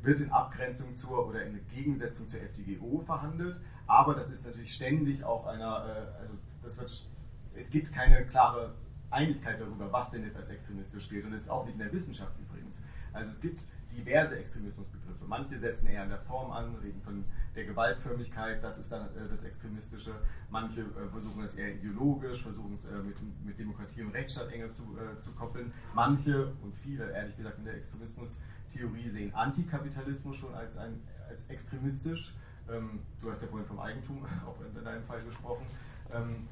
[0.02, 5.22] wird in Abgrenzung zur oder in Gegensetzung zur FDGO verhandelt, aber das ist natürlich ständig
[5.24, 7.06] auf einer, äh, also das wird,
[7.54, 8.74] es gibt keine klare
[9.12, 11.24] Einigkeit darüber, was denn jetzt als extremistisch gilt.
[11.24, 12.80] Und das ist auch nicht in der Wissenschaft übrigens.
[13.12, 13.62] Also es gibt
[13.96, 15.24] diverse Extremismusbegriffe.
[15.26, 19.28] Manche setzen eher an der Form an, reden von der Gewaltförmigkeit, das ist dann äh,
[19.28, 20.12] das Extremistische.
[20.50, 24.70] Manche äh, versuchen es eher ideologisch, versuchen es äh, mit, mit, Demokratie und Rechtsstaat enger
[24.72, 25.72] zu, äh, zu, koppeln.
[25.94, 32.34] Manche und viele, ehrlich gesagt, in der Extremismustheorie sehen Antikapitalismus schon als, ein, als extremistisch.
[32.70, 35.66] Ähm, du hast ja vorhin vom Eigentum auch in deinem Fall gesprochen.
[36.12, 36.48] Ähm,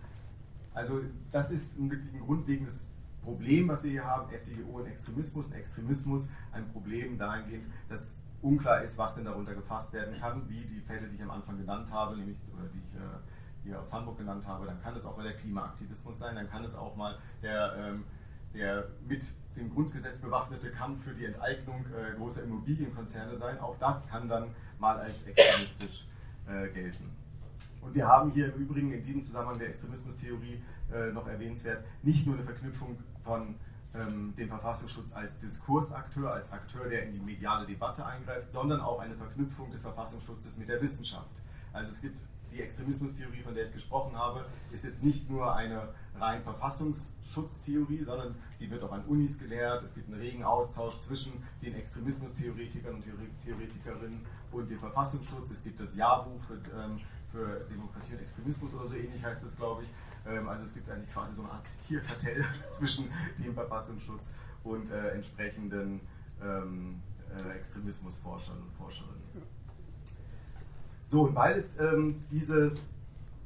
[0.74, 1.00] also
[1.32, 2.88] das ist ein wirklich ein grundlegendes
[3.22, 5.48] Problem, was wir hier haben, FDGO und Extremismus.
[5.48, 10.64] Und Extremismus ein Problem dahingehend, dass unklar ist, was denn darunter gefasst werden kann, wie
[10.64, 13.92] die Fälle, die ich am Anfang genannt habe, nämlich oder die ich äh, hier aus
[13.92, 16.96] Hamburg genannt habe, dann kann es auch mal der Klimaaktivismus sein, dann kann es auch
[16.96, 18.04] mal der, ähm,
[18.54, 23.58] der mit dem Grundgesetz bewaffnete Kampf für die Enteignung äh, großer Immobilienkonzerne sein.
[23.58, 26.06] Auch das kann dann mal als extremistisch
[26.48, 27.10] äh, gelten.
[27.80, 30.62] Und wir haben hier im Übrigen in diesem Zusammenhang der Extremismustheorie
[30.92, 33.54] äh, noch erwähnenswert, nicht nur eine Verknüpfung von
[33.94, 39.00] ähm, dem Verfassungsschutz als Diskursakteur, als Akteur, der in die mediale Debatte eingreift, sondern auch
[39.00, 41.30] eine Verknüpfung des Verfassungsschutzes mit der Wissenschaft.
[41.72, 42.18] Also es gibt
[42.52, 45.88] die Extremismustheorie, von der ich gesprochen habe, ist jetzt nicht nur eine
[46.18, 49.84] rein Verfassungsschutztheorie, sondern sie wird auch an Unis gelehrt.
[49.84, 53.04] Es gibt einen regen Austausch zwischen den Extremismustheoretikern und
[53.44, 55.50] Theoretikerinnen und dem Verfassungsschutz.
[55.50, 57.00] Es gibt das Jahrbuch für ähm,
[57.32, 59.88] für Demokratie und Extremismus oder so ähnlich heißt das, glaube ich.
[60.26, 64.30] Ähm, also es gibt eigentlich quasi so eine Art Zitierkartell zwischen dem Verfassungsschutz
[64.64, 66.00] und äh, entsprechenden
[66.42, 67.00] ähm,
[67.38, 69.20] äh, Extremismusforschern und Forscherinnen.
[71.06, 72.76] So, und weil es ähm, diese,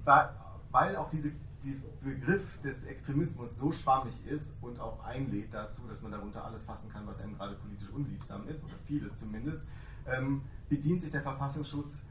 [0.04, 1.32] weil auch diese,
[1.64, 6.64] der Begriff des Extremismus so schwammig ist und auch einlädt dazu, dass man darunter alles
[6.64, 9.66] fassen kann, was einem gerade politisch unliebsam ist, oder vieles zumindest,
[10.06, 12.08] ähm, bedient sich der Verfassungsschutz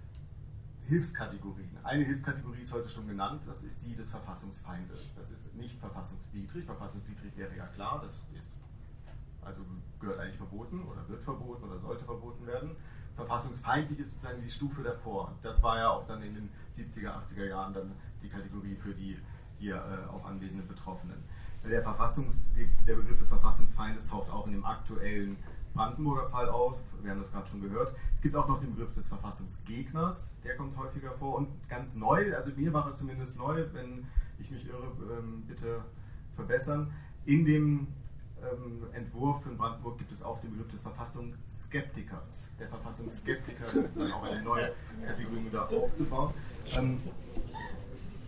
[0.88, 1.78] Hilfskategorien.
[1.84, 5.14] Eine Hilfskategorie ist heute schon genannt, das ist die des Verfassungsfeindes.
[5.16, 6.66] Das ist nicht verfassungswidrig.
[6.66, 8.58] Verfassungswidrig wäre ja klar, das ist
[9.46, 9.62] also
[10.00, 12.76] gehört eigentlich verboten oder wird verboten oder sollte verboten werden.
[13.16, 15.34] Verfassungsfeindlich ist sozusagen die Stufe davor.
[15.44, 17.92] Das war ja auch dann in den 70er, 80er Jahren dann
[18.22, 19.18] die Kategorie für die
[19.60, 21.24] hier äh, auch anwesenden Betroffenen.
[21.64, 22.52] Der, Verfassungs,
[22.88, 25.38] der Begriff des Verfassungsfeindes taucht auch in dem aktuellen
[25.74, 26.76] Brandenburger Fall auf.
[27.02, 27.96] Wir haben das gerade schon gehört.
[28.14, 31.36] Es gibt auch noch den Begriff des Verfassungsgegners, der kommt häufiger vor.
[31.36, 34.06] Und ganz neu, also mir war er zumindest neu, wenn
[34.40, 35.84] ich mich irre, ähm, bitte
[36.36, 36.94] verbessern.
[37.26, 37.88] In dem
[38.42, 42.50] ähm, Entwurf in Brandenburg gibt es auch den Begriff des Verfassungsskeptikers.
[42.60, 44.74] Der Verfassungsskeptiker ist sozusagen auch eine neue
[45.06, 46.34] Kategorie, um da aufzubauen.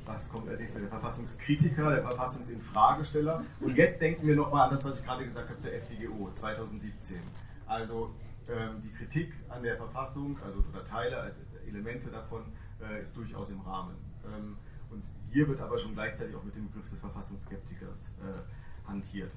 [0.05, 0.81] Was kommt als nächstes?
[0.81, 3.43] Der Verfassungskritiker, der Verfassungsinfragesteller.
[3.59, 7.19] Und jetzt denken wir nochmal an das, was ich gerade gesagt habe zur FDGO 2017.
[7.65, 8.13] Also
[8.47, 12.43] ähm, die Kritik an der Verfassung, also oder Teile, äh, Elemente davon,
[12.81, 13.95] äh, ist durchaus im Rahmen.
[14.25, 14.57] Ähm,
[14.91, 19.31] und hier wird aber schon gleichzeitig auch mit dem Begriff des Verfassungsskeptikers äh, hantiert.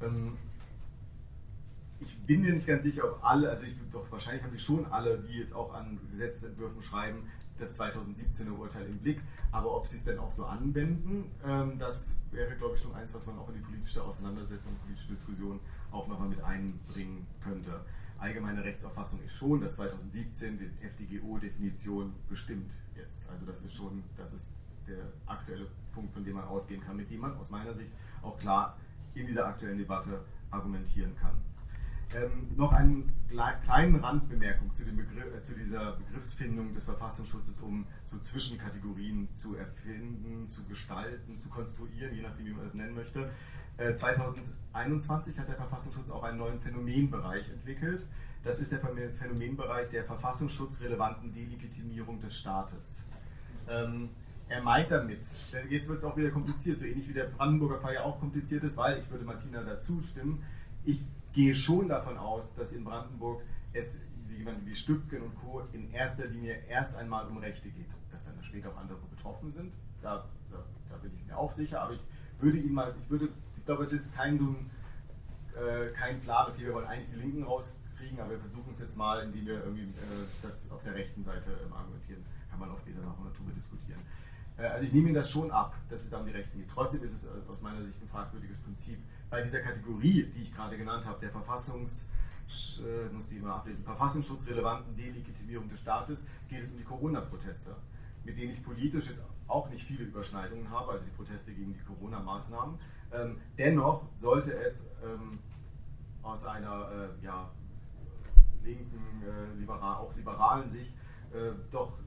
[0.00, 0.38] Ähm,
[2.00, 4.86] ich bin mir nicht ganz sicher, ob alle, also ich, doch wahrscheinlich haben sie schon
[4.86, 9.20] alle, die jetzt auch an Gesetzentwürfen schreiben, das 2017er Urteil im Blick.
[9.52, 13.14] Aber ob sie es denn auch so anwenden, ähm, das wäre, glaube ich, schon eins,
[13.14, 15.60] was man auch in die politische Auseinandersetzung, politische Diskussion
[15.92, 17.80] auch nochmal mit einbringen könnte.
[18.18, 23.22] Allgemeine Rechtsauffassung ist schon, dass 2017 die FDGO-Definition bestimmt jetzt.
[23.28, 24.48] Also das ist schon, das ist
[24.88, 28.38] der aktuelle Punkt, von dem man ausgehen kann, mit dem man aus meiner Sicht auch
[28.38, 28.76] klar
[29.14, 31.40] in dieser aktuellen Debatte argumentieren kann.
[32.14, 38.18] Ähm, noch eine kleine Randbemerkung zu, Begriff, äh, zu, dieser Begriffsfindung des Verfassungsschutzes, um so
[38.18, 43.30] Zwischenkategorien zu erfinden, zu gestalten, zu konstruieren, je nachdem, wie man das nennen möchte.
[43.76, 48.06] Äh, 2021 hat der Verfassungsschutz auch einen neuen Phänomenbereich entwickelt.
[48.44, 53.08] Das ist der Phänomenbereich der verfassungsschutzrelevanten Delegitimierung des Staates.
[53.68, 54.10] Ähm,
[54.48, 55.20] er meint damit,
[55.70, 58.62] jetzt wird es auch wieder kompliziert, so ähnlich wie der Brandenburger Fall ja auch kompliziert
[58.62, 60.42] ist, weil, ich würde Martina dazu stimmen,
[60.84, 61.00] ich
[61.34, 63.42] gehe schon davon aus, dass in Brandenburg
[63.72, 65.62] es jemanden wie Stübken und Co.
[65.72, 67.88] in erster Linie erst einmal um Rechte geht.
[68.10, 71.82] Dass dann später auch andere betroffen sind, da, da, da, bin ich mir auch sicher,
[71.82, 72.00] aber ich
[72.38, 74.70] würde ihn mal, ich würde, ich glaube, es ist kein so ein,
[75.56, 78.96] äh, kein Plan, okay, wir wollen eigentlich die Linken rauskriegen, aber wir versuchen es jetzt
[78.96, 82.24] mal, indem wir irgendwie äh, das auf der rechten Seite ähm, argumentieren.
[82.50, 84.00] Kann man auch später noch von der Tube diskutieren.
[84.56, 86.68] Äh, also ich nehme Ihnen das schon ab, dass es da um die Rechten geht.
[86.72, 88.98] Trotzdem ist es äh, aus meiner Sicht ein fragwürdiges Prinzip.
[89.34, 92.08] Bei dieser Kategorie, die ich gerade genannt habe, der Verfassungs,
[92.86, 97.74] äh, muss die mal ablesen, verfassungsschutzrelevanten Delegitimierung des Staates, geht es um die Corona-Proteste,
[98.22, 101.80] mit denen ich politisch jetzt auch nicht viele Überschneidungen habe, also die Proteste gegen die
[101.80, 102.78] Corona-Maßnahmen.
[103.10, 105.40] Ähm, dennoch sollte es ähm,
[106.22, 107.50] aus einer äh, ja,
[108.62, 110.94] linken, äh, liberal, auch liberalen Sicht
[111.32, 111.98] äh, doch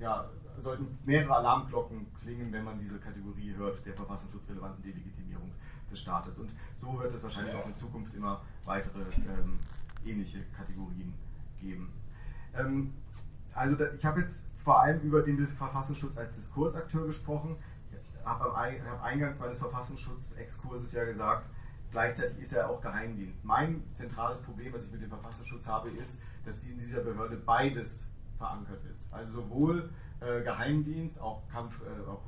[0.00, 5.52] ja, sollten mehrere Alarmglocken klingen, wenn man diese Kategorie hört, der verfassungsschutzrelevanten Delegitimierung
[5.90, 6.38] des Staates.
[6.38, 9.58] Und so wird es wahrscheinlich auch in Zukunft immer weitere ähm,
[10.04, 11.14] ähnliche Kategorien
[11.60, 11.92] geben.
[12.54, 12.92] Ähm,
[13.54, 17.56] also da, ich habe jetzt vor allem über den Verfassungsschutz als Diskursakteur gesprochen.
[17.90, 21.48] Ich habe hab eingangs meines Verfassungsschutzexkurses ja gesagt,
[21.90, 23.44] gleichzeitig ist er auch Geheimdienst.
[23.44, 27.36] Mein zentrales Problem, was ich mit dem Verfassungsschutz habe, ist, dass die in dieser Behörde
[27.36, 29.12] beides verankert ist.
[29.12, 32.22] Also sowohl äh, Geheimdienst, auch Kampf, äh, auch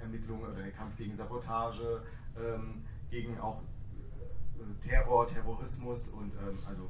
[0.00, 2.02] Ermittlungen oder den Kampf gegen Sabotage,
[2.38, 3.60] ähm, gegen auch
[4.58, 6.88] äh, Terror, Terrorismus und ähm, also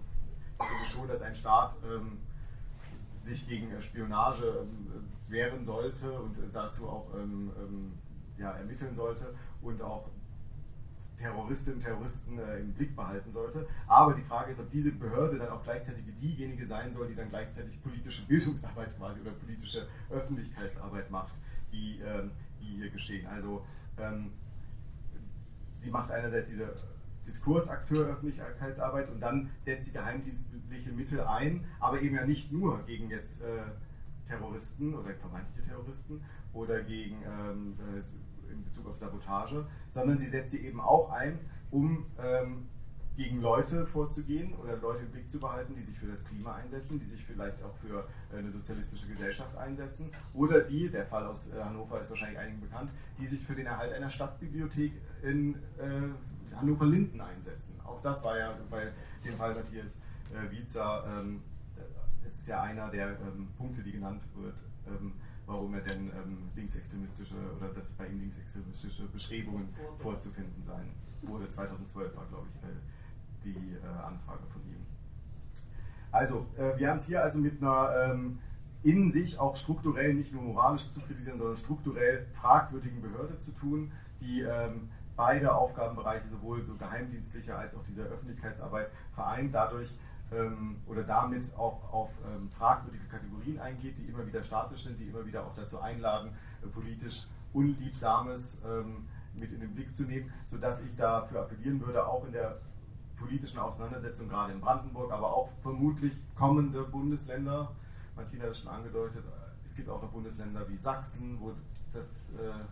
[0.60, 2.18] ich denke schon, dass ein Staat ähm,
[3.22, 7.92] sich gegen Spionage ähm, wehren sollte und dazu auch ähm, ähm,
[8.38, 10.10] ja, ermitteln sollte und auch
[11.16, 13.66] Terroristinnen und Terroristen äh, im Blick behalten sollte.
[13.86, 17.30] Aber die Frage ist, ob diese Behörde dann auch gleichzeitig diejenige sein soll, die dann
[17.30, 21.34] gleichzeitig politische Bildungsarbeit quasi oder politische Öffentlichkeitsarbeit macht,
[21.70, 23.26] wie, ähm, wie hier geschehen.
[23.26, 23.64] Also
[25.80, 26.74] sie macht einerseits diese
[27.26, 33.10] Diskursakteur Öffentlichkeitsarbeit und dann setzt sie geheimdienstliche Mittel ein, aber eben ja nicht nur gegen
[33.10, 33.46] jetzt äh,
[34.28, 40.52] Terroristen oder vermeintliche Terroristen oder gegen ähm, äh, in Bezug auf Sabotage, sondern sie setzt
[40.52, 41.38] sie eben auch ein,
[41.70, 42.68] um ähm,
[43.16, 46.98] gegen Leute vorzugehen oder Leute im Blick zu behalten, die sich für das Klima einsetzen,
[46.98, 51.52] die sich vielleicht auch für äh, eine sozialistische Gesellschaft einsetzen oder die, der Fall aus
[51.52, 56.54] äh, Hannover ist wahrscheinlich einigen bekannt, die sich für den Erhalt einer Stadtbibliothek in äh,
[56.54, 57.74] Hannover-Linden einsetzen.
[57.84, 58.92] Auch das war ja bei
[59.24, 59.92] dem Fall Matthias
[60.32, 61.42] äh, Wiezer, ähm,
[62.26, 65.12] es ist ja einer der ähm, Punkte, die genannt wird, ähm,
[65.46, 70.90] warum er denn ähm, linksextremistische oder dass bei ihm linksextremistische Bestrebungen vorzufinden sein.
[71.22, 72.72] Wurde 2012 war, glaube ich, äh,
[73.54, 74.84] die äh, Anfrage von ihm.
[76.12, 78.38] Also, äh, wir haben es hier also mit einer ähm,
[78.82, 83.90] in sich auch strukturell nicht nur moralisch zu kritisieren, sondern strukturell fragwürdigen Behörde zu tun,
[84.20, 89.96] die ähm, beide Aufgabenbereiche, sowohl so geheimdienstliche als auch diese Öffentlichkeitsarbeit, vereint dadurch
[90.32, 95.08] ähm, oder damit auch auf ähm, fragwürdige Kategorien eingeht, die immer wieder statisch sind, die
[95.08, 96.30] immer wieder auch dazu einladen,
[96.62, 102.06] äh, politisch Unliebsames ähm, mit in den Blick zu nehmen, sodass ich dafür appellieren würde,
[102.06, 102.60] auch in der
[103.18, 107.72] politischen Auseinandersetzung, gerade in Brandenburg, aber auch vermutlich kommende Bundesländer,
[108.14, 109.24] Martina hat es schon angedeutet,
[109.64, 111.52] es gibt auch noch Bundesländer wie Sachsen, wo
[111.92, 112.64] das äh,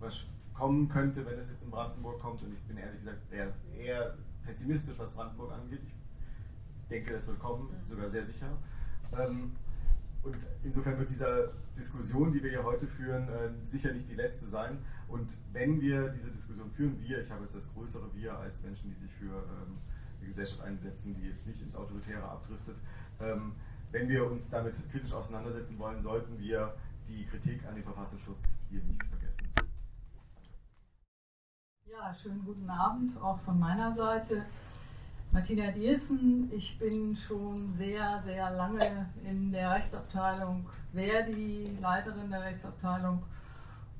[0.00, 2.42] was kommen könnte, wenn es jetzt in Brandenburg kommt.
[2.42, 5.80] Und ich bin ehrlich gesagt eher, eher pessimistisch, was Brandenburg angeht.
[6.82, 7.88] Ich denke, das wird kommen, mhm.
[7.88, 8.48] sogar sehr sicher.
[9.16, 9.52] Ähm,
[10.22, 14.46] und insofern wird diese Diskussion, die wir hier heute führen, äh, sicher nicht die letzte
[14.46, 14.78] sein.
[15.08, 18.90] Und wenn wir diese Diskussion führen, wir, ich habe jetzt das größere Wir als Menschen,
[18.90, 19.78] die sich für ähm,
[20.22, 22.76] die Gesellschaft einsetzen, die jetzt nicht ins Autoritäre abdriftet,
[23.20, 23.52] ähm,
[23.90, 26.74] wenn wir uns damit kritisch auseinandersetzen wollen, sollten wir
[27.08, 29.46] die Kritik an den Verfassungsschutz hier nicht vergessen.
[31.84, 34.46] Ja, schönen guten Abend auch von meiner Seite.
[35.30, 43.22] Martina Diersen, ich bin schon sehr, sehr lange in der Rechtsabteilung Verdi, Leiterin der Rechtsabteilung.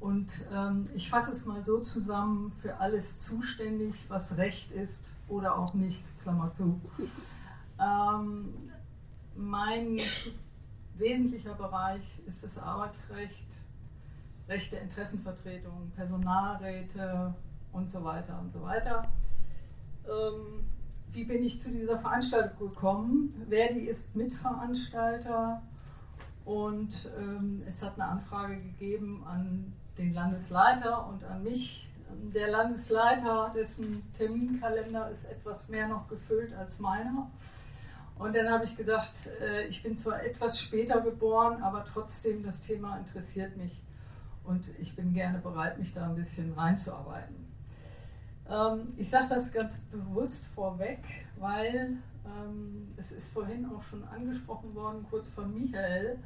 [0.03, 5.57] Und ähm, ich fasse es mal so zusammen, für alles zuständig, was Recht ist oder
[5.57, 6.81] auch nicht, Klammer zu.
[7.81, 8.53] Ähm,
[9.37, 10.01] mein
[10.99, 13.47] wesentlicher Bereich ist das Arbeitsrecht,
[14.49, 17.33] Recht der Interessenvertretung, Personalräte,
[17.73, 19.09] und so weiter und so weiter.
[20.05, 20.65] Ähm,
[21.13, 23.47] wie bin ich zu dieser Veranstaltung gekommen?
[23.49, 25.63] Verdi ist Mitveranstalter
[26.45, 31.89] und ähm, es hat eine Anfrage gegeben an den Landesleiter und an mich.
[32.35, 37.31] Der Landesleiter, dessen Terminkalender ist etwas mehr noch gefüllt als meiner.
[38.19, 42.63] Und dann habe ich gesagt, äh, ich bin zwar etwas später geboren, aber trotzdem das
[42.63, 43.83] Thema interessiert mich
[44.45, 47.43] und ich bin gerne bereit, mich da ein bisschen reinzuarbeiten.
[48.49, 51.01] Ähm, ich sage das ganz bewusst vorweg,
[51.39, 56.19] weil ähm, es ist vorhin auch schon angesprochen worden, kurz von Michael.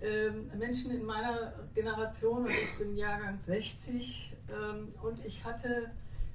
[0.00, 5.90] Ähm, Menschen in meiner Generation, und ich bin Jahrgang 60, ähm, und ich hatte,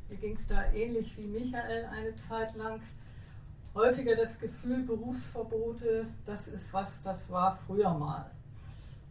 [0.09, 2.81] mir ging es da ähnlich wie Michael eine Zeit lang,
[3.73, 8.29] häufiger das Gefühl, Berufsverbote, das ist was, das war früher mal.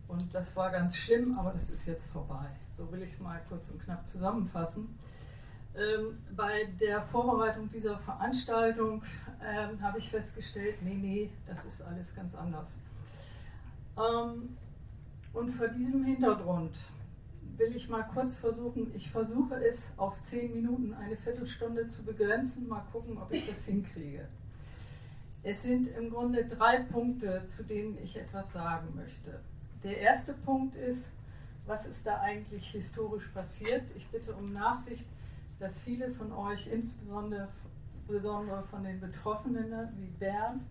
[0.07, 2.47] Und das war ganz schlimm, aber das ist jetzt vorbei.
[2.77, 4.99] So will ich es mal kurz und knapp zusammenfassen.
[5.75, 9.03] Ähm, bei der Vorbereitung dieser Veranstaltung
[9.43, 12.69] ähm, habe ich festgestellt, nee, nee, das ist alles ganz anders.
[13.97, 14.57] Ähm,
[15.33, 16.79] und vor diesem Hintergrund
[17.57, 22.69] will ich mal kurz versuchen, ich versuche es auf zehn Minuten, eine Viertelstunde zu begrenzen,
[22.69, 24.27] mal gucken, ob ich das hinkriege.
[25.43, 29.41] Es sind im Grunde drei Punkte, zu denen ich etwas sagen möchte.
[29.83, 31.11] Der erste Punkt ist,
[31.67, 33.83] was ist da eigentlich historisch passiert?
[33.97, 35.07] Ich bitte um Nachsicht
[35.63, 37.49] dass viele von euch, insbesondere
[38.65, 40.63] von den Betroffenen wie Bernd,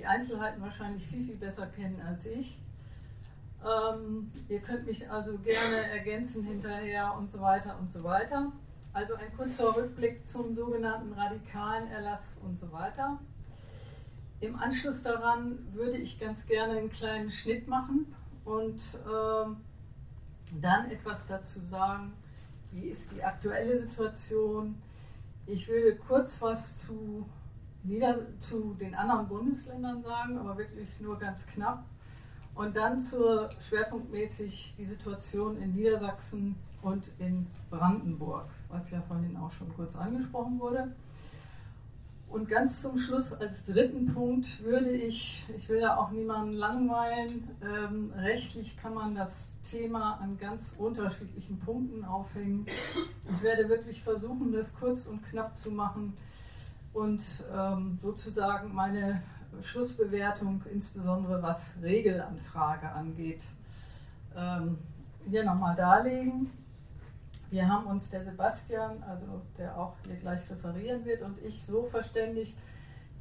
[0.00, 2.58] die Einzelheiten wahrscheinlich viel, viel besser kennen als ich.
[3.62, 8.50] Ähm, ihr könnt mich also gerne ergänzen hinterher und so weiter und so weiter.
[8.94, 13.18] Also ein kurzer Rückblick zum sogenannten radikalen Erlass und so weiter.
[14.40, 18.06] Im Anschluss daran würde ich ganz gerne einen kleinen Schnitt machen
[18.46, 19.50] und äh,
[20.62, 22.14] dann etwas dazu sagen,
[22.72, 24.80] wie ist die aktuelle Situation.
[25.46, 27.28] Ich würde kurz was zu,
[27.82, 31.84] Nieder zu den anderen Bundesländern sagen, aber wirklich nur ganz knapp.
[32.54, 39.52] Und dann zur schwerpunktmäßig die Situation in Niedersachsen und in Brandenburg, was ja vorhin auch
[39.52, 40.92] schon kurz angesprochen wurde.
[42.28, 47.48] Und ganz zum Schluss als dritten Punkt würde ich, ich will da auch niemanden langweilen,
[47.60, 52.66] ähm, rechtlich kann man das Thema an ganz unterschiedlichen Punkten aufhängen.
[53.34, 56.16] Ich werde wirklich versuchen, das kurz und knapp zu machen
[56.92, 59.22] und ähm, sozusagen meine
[59.60, 63.44] Schlussbewertung, insbesondere was Regelanfrage angeht,
[64.36, 64.78] ähm,
[65.28, 66.50] hier nochmal darlegen.
[67.50, 71.84] Wir haben uns der Sebastian, also der auch hier gleich referieren wird, und ich so
[71.84, 72.56] verständigt,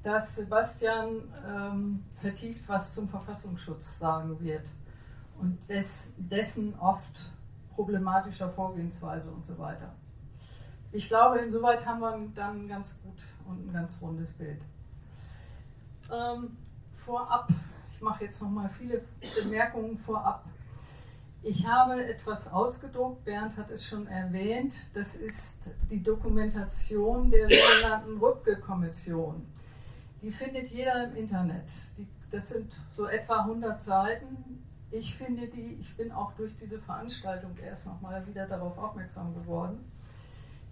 [0.03, 4.67] dass Sebastian ähm, vertieft was zum Verfassungsschutz sagen wird
[5.39, 7.31] und des, dessen oft
[7.73, 9.93] problematischer Vorgehensweise und so weiter.
[10.91, 14.59] Ich glaube, insoweit haben wir dann ganz gut und ein ganz rundes Bild.
[16.11, 16.57] Ähm,
[16.95, 17.49] vorab,
[17.91, 19.03] ich mache jetzt noch mal viele
[19.43, 20.45] Bemerkungen vorab.
[21.43, 28.17] Ich habe etwas ausgedruckt, Bernd hat es schon erwähnt, das ist die Dokumentation der sogenannten
[28.17, 29.45] Rübke-Kommission.
[30.21, 31.71] Die findet jeder im Internet.
[31.97, 34.65] Die, das sind so etwa 100 Seiten.
[34.91, 39.79] Ich finde die, ich bin auch durch diese Veranstaltung erst nochmal wieder darauf aufmerksam geworden.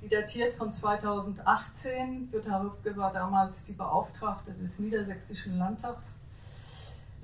[0.02, 2.30] Die datiert von 2018.
[2.32, 6.18] Jutta Rübke war damals die Beauftragte des Niedersächsischen Landtags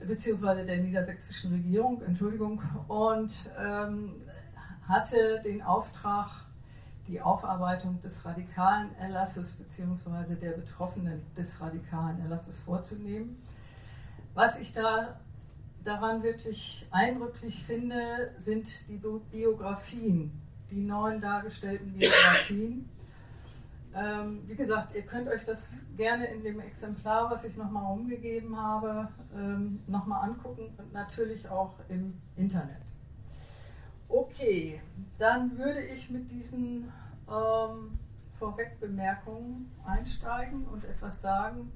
[0.08, 4.14] beziehungsweise der niedersächsischen Regierung, Entschuldigung, und ähm,
[4.88, 6.30] hatte den Auftrag,
[7.08, 13.42] die Aufarbeitung des radikalen Erlasses beziehungsweise der Betroffenen des radikalen Erlasses vorzunehmen.
[14.34, 15.20] Was ich da
[15.84, 19.02] daran wirklich eindrücklich finde, sind die
[19.32, 20.32] Biografien,
[20.74, 22.90] die neun dargestellten Biografien.
[23.96, 28.58] Ähm, wie gesagt, ihr könnt euch das gerne in dem Exemplar, was ich nochmal umgegeben
[28.60, 32.82] habe, ähm, nochmal angucken und natürlich auch im Internet.
[34.10, 34.82] Okay,
[35.20, 36.92] dann würde ich mit diesen
[37.30, 38.00] ähm,
[38.34, 41.72] Vorwegbemerkungen einsteigen und etwas sagen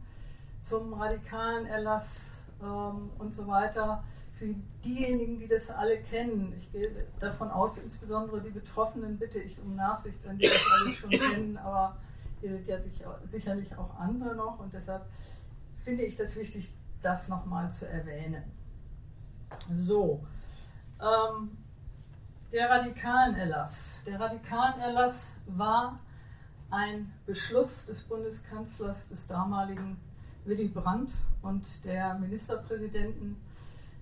[0.62, 4.04] zum radikalen Erlass ähm, und so weiter.
[4.38, 4.54] Für
[4.86, 9.76] diejenigen, die das alle kennen, ich gehe davon aus, insbesondere die Betroffenen, bitte ich um
[9.76, 11.98] Nachsicht, wenn die das alles schon kennen, aber
[12.40, 12.78] hier sind ja
[13.28, 15.06] sicherlich auch andere noch und deshalb
[15.84, 16.72] finde ich das wichtig,
[17.02, 18.44] das nochmal zu erwähnen.
[19.74, 20.24] So,
[21.02, 21.58] ähm,
[22.52, 24.04] der Radikalenerlass.
[24.06, 26.00] Der Radikalenerlass war
[26.70, 29.98] ein Beschluss des Bundeskanzlers des damaligen
[30.46, 31.12] Willy Brandt
[31.42, 33.38] und der Ministerpräsidenten,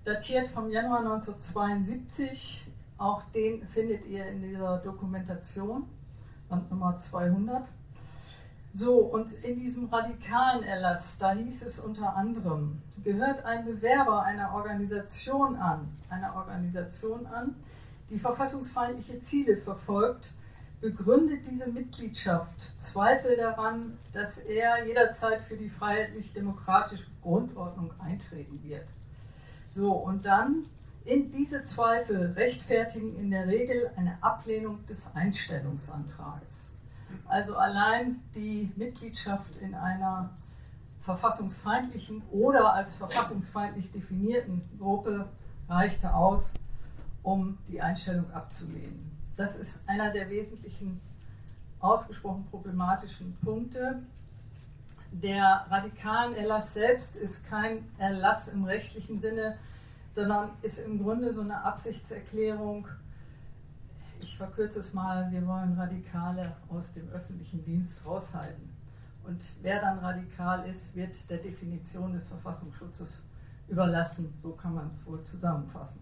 [0.06, 2.64] datiert vom Januar 1972.
[2.96, 5.84] Auch den findet ihr in dieser Dokumentation,
[6.48, 7.68] Band Nummer 200.
[8.72, 14.54] So, und in diesem radikalen Erlass, da hieß es unter anderem, gehört ein Bewerber einer
[14.54, 17.56] Organisation an, einer Organisation an,
[18.08, 20.34] die verfassungsfeindliche Ziele verfolgt,
[20.80, 28.86] begründet diese Mitgliedschaft Zweifel daran, dass er jederzeit für die freiheitlich-demokratische Grundordnung eintreten wird.
[29.76, 30.64] So, und dann
[31.04, 36.70] in diese Zweifel rechtfertigen in der Regel eine Ablehnung des Einstellungsantrages.
[37.26, 40.30] Also allein die Mitgliedschaft in einer
[41.02, 45.28] verfassungsfeindlichen oder als verfassungsfeindlich definierten Gruppe
[45.68, 46.54] reichte aus,
[47.22, 49.10] um die Einstellung abzulehnen.
[49.36, 51.02] Das ist einer der wesentlichen
[51.80, 54.02] ausgesprochen problematischen Punkte.
[55.22, 59.56] Der radikalen Erlass selbst ist kein Erlass im rechtlichen Sinne,
[60.14, 62.86] sondern ist im Grunde so eine Absichtserklärung
[64.20, 68.70] ich verkürze es mal, wir wollen Radikale aus dem öffentlichen Dienst raushalten.
[69.24, 73.24] Und wer dann radikal ist, wird der Definition des Verfassungsschutzes
[73.68, 74.32] überlassen.
[74.42, 76.00] So kann man es wohl zusammenfassen.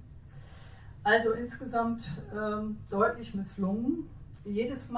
[1.02, 4.08] Also insgesamt ähm, deutlich misslungen.
[4.44, 4.92] Jedes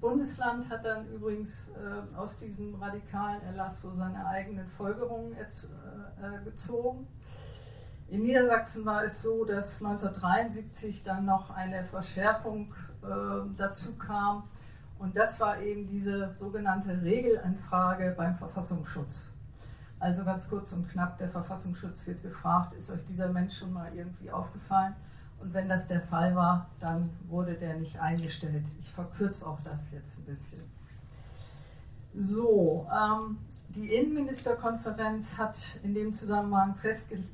[0.00, 6.44] Bundesland hat dann übrigens äh, aus diesem radikalen Erlass so seine eigenen Folgerungen äh, äh,
[6.44, 7.08] gezogen.
[8.08, 12.72] In Niedersachsen war es so, dass 1973 dann noch eine Verschärfung
[13.58, 14.44] dazu kam.
[14.98, 19.34] Und das war eben diese sogenannte Regelanfrage beim Verfassungsschutz.
[19.98, 23.90] Also ganz kurz und knapp, der Verfassungsschutz wird gefragt, ist euch dieser Mensch schon mal
[23.94, 24.94] irgendwie aufgefallen?
[25.44, 28.64] Und wenn das der Fall war, dann wurde der nicht eingestellt.
[28.78, 30.62] Ich verkürze auch das jetzt ein bisschen.
[32.14, 33.36] So, ähm,
[33.68, 37.30] die Innenministerkonferenz hat in dem Zusammenhang festgelegt,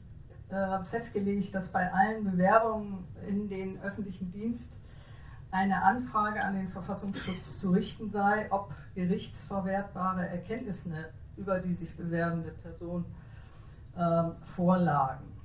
[0.48, 4.72] äh, festgelegt, dass bei allen Bewerbungen in den öffentlichen Dienst
[5.52, 12.50] eine Anfrage an den Verfassungsschutz zu richten sei, ob gerichtsverwertbare Erkenntnisse über die sich bewerbende
[12.50, 13.04] Person
[13.96, 15.39] äh, vorlagen.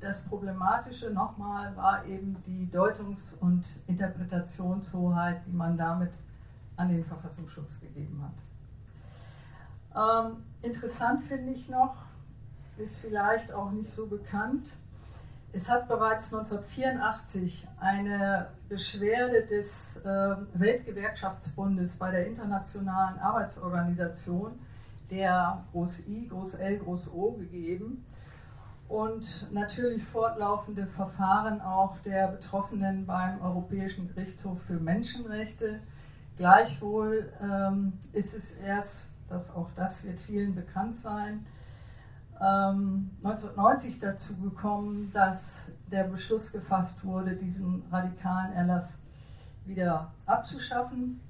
[0.00, 6.12] Das Problematische nochmal war eben die Deutungs- und Interpretationshoheit, die man damit
[6.76, 8.34] an den Verfassungsschutz gegeben hat.
[10.30, 11.94] Ähm, interessant finde ich noch,
[12.76, 14.76] ist vielleicht auch nicht so bekannt.
[15.52, 24.58] Es hat bereits 1984 eine Beschwerde des äh, Weltgewerkschaftsbundes bei der Internationalen Arbeitsorganisation,
[25.10, 28.04] der Groß I, Groß L, Groß O gegeben
[28.88, 35.80] und natürlich fortlaufende Verfahren auch der Betroffenen beim Europäischen Gerichtshof für Menschenrechte.
[36.36, 41.46] Gleichwohl ähm, ist es erst, dass auch das wird vielen bekannt sein,
[42.38, 48.94] 1990 ähm, dazu gekommen, dass der Beschluss gefasst wurde, diesen radikalen Erlass
[49.64, 51.20] wieder abzuschaffen.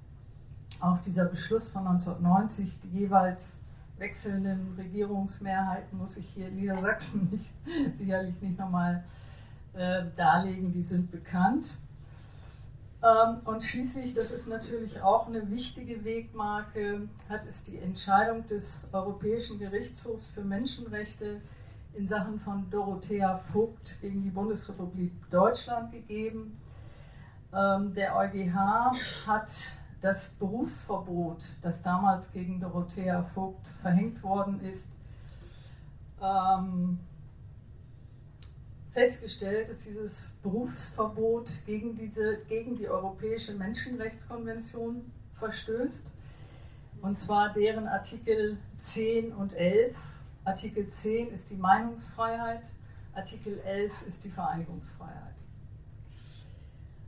[0.80, 3.58] Auch dieser Beschluss von 1990, die jeweils
[3.98, 7.28] wechselnden Regierungsmehrheiten, muss ich hier in Niedersachsen
[7.64, 9.04] nicht, sicherlich nicht nochmal
[9.74, 11.76] äh, darlegen, die sind bekannt.
[13.02, 18.88] Ähm, und schließlich, das ist natürlich auch eine wichtige Wegmarke, hat es die Entscheidung des
[18.92, 21.40] Europäischen Gerichtshofs für Menschenrechte
[21.92, 26.58] in Sachen von Dorothea Vogt gegen die Bundesrepublik Deutschland gegeben.
[27.52, 28.92] Ähm, der EuGH
[29.26, 34.86] hat das Berufsverbot, das damals gegen Dorothea Vogt verhängt worden ist,
[36.20, 36.98] ähm,
[38.92, 46.06] festgestellt, dass dieses Berufsverbot gegen, diese, gegen die Europäische Menschenrechtskonvention verstößt.
[47.00, 49.96] Und zwar deren Artikel 10 und 11.
[50.44, 52.62] Artikel 10 ist die Meinungsfreiheit,
[53.14, 55.34] Artikel 11 ist die Vereinigungsfreiheit.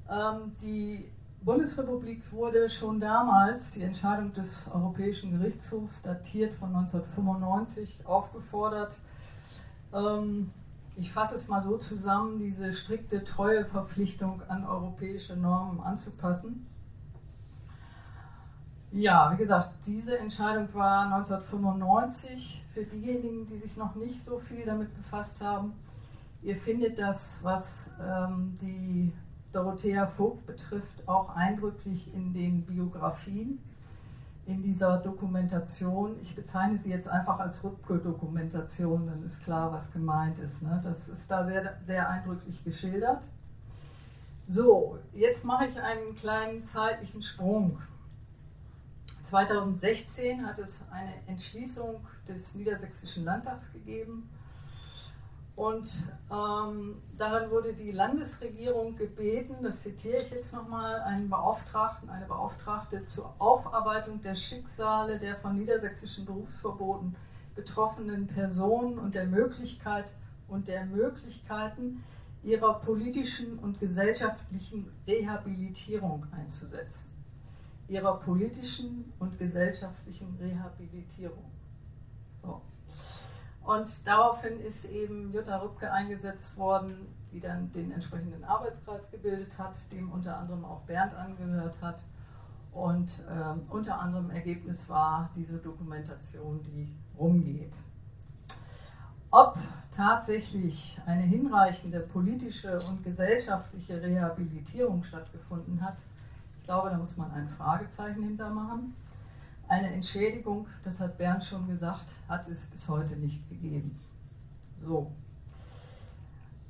[0.08, 1.10] Ähm, die
[1.46, 8.96] Bundesrepublik wurde schon damals, die Entscheidung des Europäischen Gerichtshofs datiert von 1995, aufgefordert,
[9.94, 10.50] ähm,
[10.96, 16.66] ich fasse es mal so zusammen, diese strikte Treueverpflichtung an europäische Normen anzupassen.
[18.90, 24.64] Ja, wie gesagt, diese Entscheidung war 1995 für diejenigen, die sich noch nicht so viel
[24.64, 25.74] damit befasst haben.
[26.42, 29.12] Ihr findet das, was ähm, die
[29.52, 33.58] Dorothea Vogt betrifft, auch eindrücklich in den Biografien
[34.46, 36.16] in dieser Dokumentation.
[36.22, 40.62] Ich bezeichne sie jetzt einfach als Rübke-Dokumentation, dann ist klar, was gemeint ist.
[40.62, 40.80] Ne?
[40.84, 43.22] Das ist da sehr, sehr eindrücklich geschildert.
[44.48, 47.78] So, jetzt mache ich einen kleinen zeitlichen Sprung.
[49.24, 51.96] 2016 hat es eine Entschließung
[52.28, 54.28] des Niedersächsischen Landtags gegeben,
[55.56, 62.26] und ähm, darin wurde die Landesregierung gebeten, das zitiere ich jetzt nochmal, einen Beauftragten, eine
[62.26, 67.16] Beauftragte zur Aufarbeitung der Schicksale der von niedersächsischen Berufsverboten
[67.54, 70.04] betroffenen Personen und der Möglichkeit
[70.46, 72.04] und der Möglichkeiten
[72.42, 77.10] ihrer politischen und gesellschaftlichen Rehabilitierung einzusetzen.
[77.88, 81.50] Ihrer politischen und gesellschaftlichen Rehabilitierung.
[82.42, 82.60] So.
[83.66, 89.76] Und daraufhin ist eben Jutta Rübke eingesetzt worden, die dann den entsprechenden Arbeitskreis gebildet hat,
[89.90, 92.00] dem unter anderem auch Bernd angehört hat.
[92.72, 97.74] Und äh, unter anderem Ergebnis war diese Dokumentation, die rumgeht.
[99.32, 99.58] Ob
[99.90, 105.96] tatsächlich eine hinreichende politische und gesellschaftliche Rehabilitierung stattgefunden hat,
[106.60, 108.94] ich glaube, da muss man ein Fragezeichen hintermachen.
[109.68, 113.98] Eine Entschädigung, das hat Bernd schon gesagt, hat es bis heute nicht gegeben.
[114.84, 115.10] So.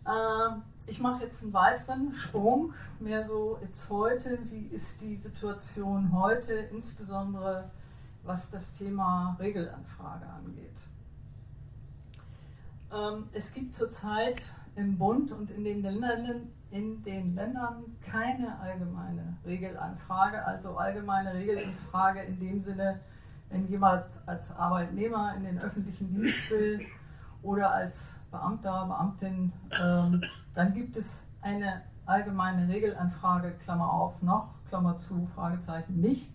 [0.07, 4.39] Äh, ich mache jetzt einen weiteren Sprung, mehr so jetzt heute.
[4.51, 7.69] Wie ist die Situation heute, insbesondere
[8.25, 10.77] was das Thema Regelanfrage angeht?
[12.93, 14.41] Ähm, es gibt zurzeit
[14.75, 22.21] im Bund und in den Ländern in den Ländern keine allgemeine Regelanfrage, also allgemeine Regelanfrage
[22.21, 23.01] in dem Sinne,
[23.49, 26.87] wenn jemand als Arbeitnehmer in den öffentlichen Dienst will
[27.43, 30.23] oder als Beamter, Beamtin, ähm,
[30.55, 36.31] dann gibt es eine allgemeine Regelanfrage, Klammer auf, noch, Klammer zu, Fragezeichen nicht.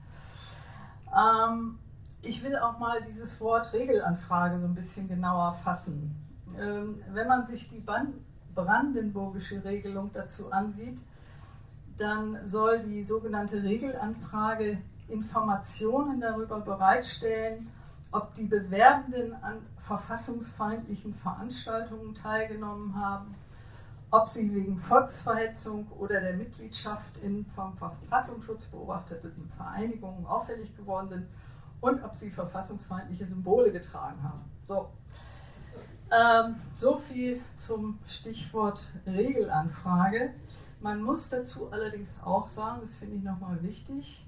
[1.16, 1.78] Ähm,
[2.24, 6.16] ich will auch mal dieses Wort Regelanfrage so ein bisschen genauer fassen.
[6.60, 8.16] Ähm, wenn man sich die Band
[8.56, 11.00] brandenburgische Regelung dazu ansieht,
[11.98, 14.78] dann soll die sogenannte Regelanfrage
[15.08, 17.70] Informationen darüber bereitstellen,
[18.12, 23.36] ob die Bewerbenden an verfassungsfeindlichen Veranstaltungen teilgenommen haben,
[24.10, 31.28] ob sie wegen Volksverhetzung oder der Mitgliedschaft in vom Verfassungsschutz beobachteten Vereinigungen auffällig geworden sind
[31.80, 34.42] und ob sie verfassungsfeindliche Symbole getragen haben.
[34.68, 34.90] So,
[36.12, 40.34] ähm, so viel zum Stichwort Regelanfrage.
[40.82, 44.26] Man muss dazu allerdings auch sagen, das finde ich nochmal wichtig,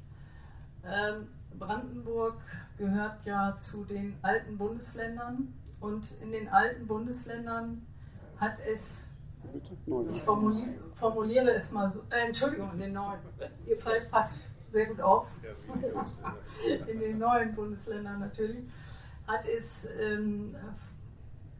[0.86, 1.28] ähm,
[1.58, 2.36] Brandenburg
[2.78, 7.86] gehört ja zu den alten Bundesländern und in den alten Bundesländern
[8.38, 9.10] hat es,
[10.12, 13.20] ich formuliere, formuliere es mal so, äh, Entschuldigung, in den neuen,
[13.66, 15.28] ihr Fall passt sehr gut auf,
[16.88, 18.64] in den neuen Bundesländern natürlich,
[19.28, 20.56] hat es ähm,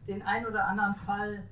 [0.06, 1.42] den ein oder anderen Fall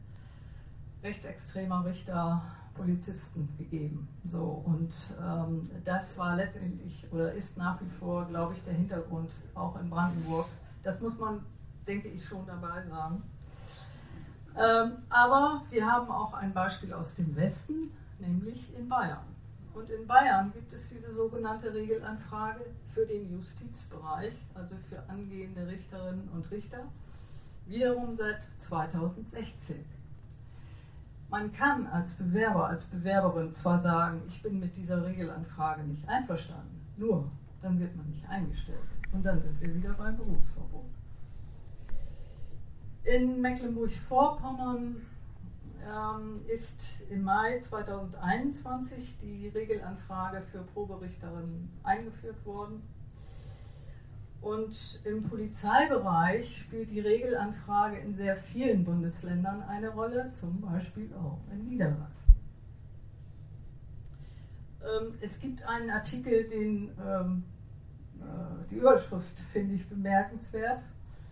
[1.02, 2.42] rechtsextremer Richter,
[2.74, 4.08] Polizisten gegeben.
[4.24, 9.30] So, und ähm, das war letztendlich oder ist nach wie vor, glaube ich, der Hintergrund
[9.54, 10.46] auch in Brandenburg.
[10.82, 11.44] Das muss man,
[11.86, 13.22] denke ich, schon dabei sagen.
[14.56, 19.24] Ähm, aber wir haben auch ein Beispiel aus dem Westen, nämlich in Bayern.
[19.74, 22.60] Und in Bayern gibt es diese sogenannte Regelanfrage
[22.92, 26.84] für den Justizbereich, also für angehende Richterinnen und Richter
[27.66, 29.84] wiederum seit 2016.
[31.30, 36.86] man kann als Bewerber, als Bewerberin zwar sagen, ich bin mit dieser Regelanfrage nicht einverstanden,
[36.96, 37.30] nur
[37.62, 38.78] dann wird man nicht eingestellt.
[39.12, 40.90] Und dann sind wir wieder beim Berufsverbot.
[43.04, 44.96] In Mecklenburg-Vorpommern
[45.84, 52.82] ähm, ist im Mai 2021 die Regelanfrage für Proberichterinnen eingeführt worden.
[54.42, 61.38] Und im Polizeibereich spielt die Regelanfrage in sehr vielen Bundesländern eine Rolle, zum Beispiel auch
[61.52, 62.34] in Niedersachsen.
[64.82, 67.44] Ähm, es gibt einen Artikel, den ähm,
[68.20, 70.80] äh, die Überschrift finde ich bemerkenswert.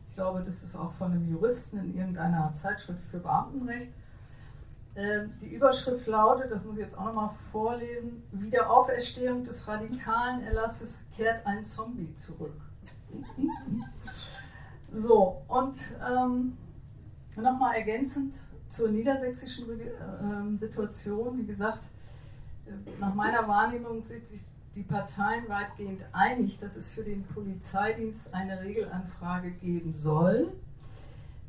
[0.09, 3.93] Ich glaube, das ist auch von einem Juristen in irgendeiner Zeitschrift für Beamtenrecht.
[4.95, 11.07] Ähm, die Überschrift lautet, das muss ich jetzt auch nochmal vorlesen, Wiederauferstehung des radikalen Erlasses
[11.17, 12.70] kehrt ein Zombie zurück.
[14.93, 16.57] So, und ähm,
[17.37, 18.35] nochmal ergänzend
[18.69, 21.85] zur niedersächsischen äh, Situation, wie gesagt,
[22.67, 24.41] äh, nach meiner Wahrnehmung sind sich
[24.75, 30.53] die Parteien weitgehend einig, dass es für den Polizeidienst eine Regelanfrage geben soll.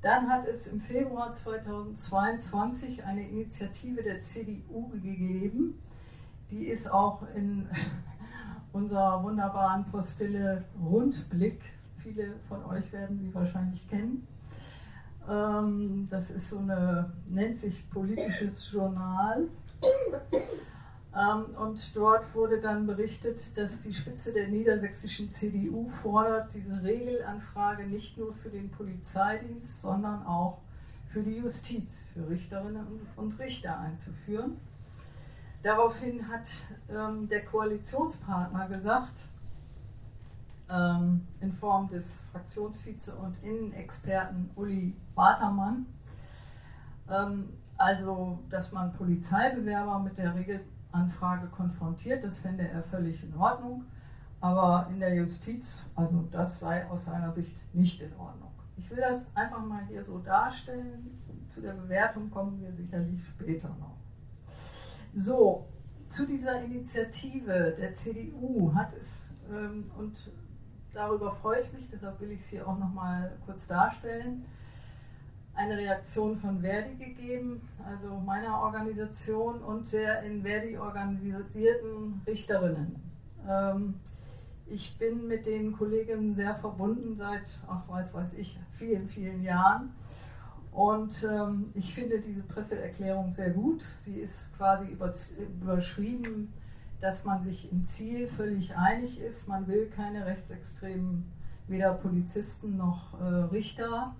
[0.01, 5.79] Dann hat es im Februar 2022 eine Initiative der CDU gegeben.
[6.49, 7.67] Die ist auch in
[8.73, 11.61] unserer wunderbaren Postille Rundblick.
[11.97, 14.27] Viele von euch werden sie wahrscheinlich kennen.
[15.29, 19.47] Ähm, das ist so eine, nennt sich politisches Journal.
[21.13, 27.85] Ähm, und dort wurde dann berichtet, dass die Spitze der niedersächsischen CDU fordert, diese Regelanfrage
[27.85, 30.59] nicht nur für den Polizeidienst, sondern auch
[31.09, 32.85] für die Justiz, für Richterinnen
[33.17, 34.57] und Richter einzuführen.
[35.63, 36.49] Daraufhin hat
[36.89, 39.13] ähm, der Koalitionspartner gesagt,
[40.69, 45.85] ähm, in Form des Fraktionsvize- und Innenexperten Uli Watermann,
[47.09, 52.23] ähm, also dass man Polizeibewerber mit der Regel Anfrage konfrontiert.
[52.23, 53.85] Das fände er völlig in Ordnung.
[54.39, 58.51] Aber in der Justiz, also das sei aus seiner Sicht nicht in Ordnung.
[58.75, 61.21] Ich will das einfach mal hier so darstellen.
[61.47, 64.00] Zu der Bewertung kommen wir sicherlich später noch.
[65.15, 65.65] So,
[66.09, 70.15] zu dieser Initiative der CDU hat es, ähm, und
[70.93, 74.45] darüber freue ich mich, deshalb will ich es hier auch noch mal kurz darstellen,
[75.53, 82.95] eine Reaktion von Verdi gegeben, also meiner Organisation und der in Verdi organisierten Richterinnen.
[83.47, 83.95] Ähm,
[84.67, 89.93] ich bin mit den Kolleginnen sehr verbunden seit, ach weiß weiß ich, vielen, vielen Jahren.
[90.71, 93.83] Und ähm, ich finde diese Presseerklärung sehr gut.
[94.05, 95.13] Sie ist quasi über,
[95.61, 96.53] überschrieben,
[97.01, 99.47] dass man sich im Ziel völlig einig ist.
[99.47, 101.29] Man will keine rechtsextremen,
[101.67, 104.15] weder Polizisten noch äh, Richter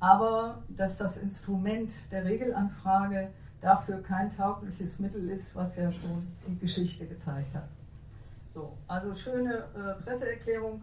[0.00, 3.30] aber dass das Instrument der Regelanfrage
[3.60, 7.68] dafür kein taugliches Mittel ist, was ja schon die Geschichte gezeigt hat.
[8.54, 10.82] So, also schöne äh, Presseerklärung.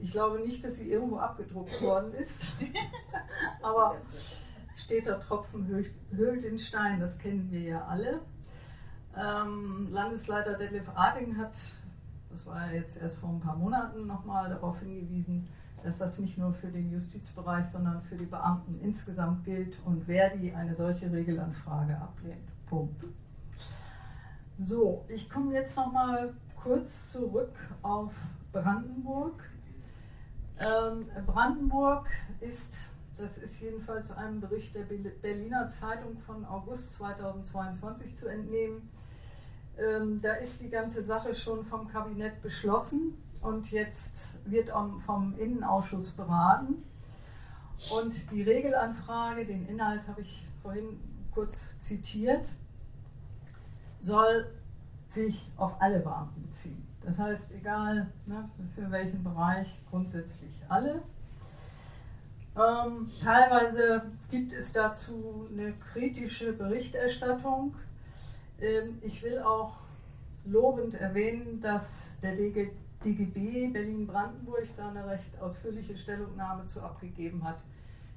[0.00, 2.54] Ich glaube nicht, dass sie irgendwo abgedruckt worden ist,
[3.62, 3.96] aber
[4.78, 8.20] steht da Tropfen höhlt den Stein, das kennen wir ja alle.
[9.16, 11.58] Ähm, Landesleiter Detlef Arting hat,
[12.30, 15.48] das war ja jetzt erst vor ein paar Monaten nochmal darauf hingewiesen,
[15.82, 20.36] dass das nicht nur für den Justizbereich, sondern für die Beamten insgesamt gilt und wer
[20.36, 22.48] die eine solche Regelanfrage ablehnt.
[22.66, 23.04] Punkt.
[24.64, 28.14] So, ich komme jetzt noch mal kurz zurück auf
[28.52, 29.42] Brandenburg.
[30.58, 32.08] Ähm, Brandenburg
[32.40, 38.88] ist, das ist jedenfalls einem Bericht der Berliner Zeitung von August 2022 zu entnehmen,
[39.78, 44.70] ähm, da ist die ganze Sache schon vom Kabinett beschlossen und jetzt wird
[45.04, 46.82] vom Innenausschuss beraten.
[47.90, 50.98] Und die Regelanfrage, den Inhalt habe ich vorhin
[51.32, 52.48] kurz zitiert,
[54.00, 54.50] soll
[55.06, 56.86] sich auf alle Beamten beziehen.
[57.02, 61.02] Das heißt, egal ne, für welchen Bereich, grundsätzlich alle.
[62.58, 67.74] Ähm, teilweise gibt es dazu eine kritische Berichterstattung.
[68.60, 69.78] Ähm, ich will auch
[70.44, 72.70] lobend erwähnen, dass der DG
[73.04, 77.58] DGB Berlin-Brandenburg da eine recht ausführliche Stellungnahme zu abgegeben hat,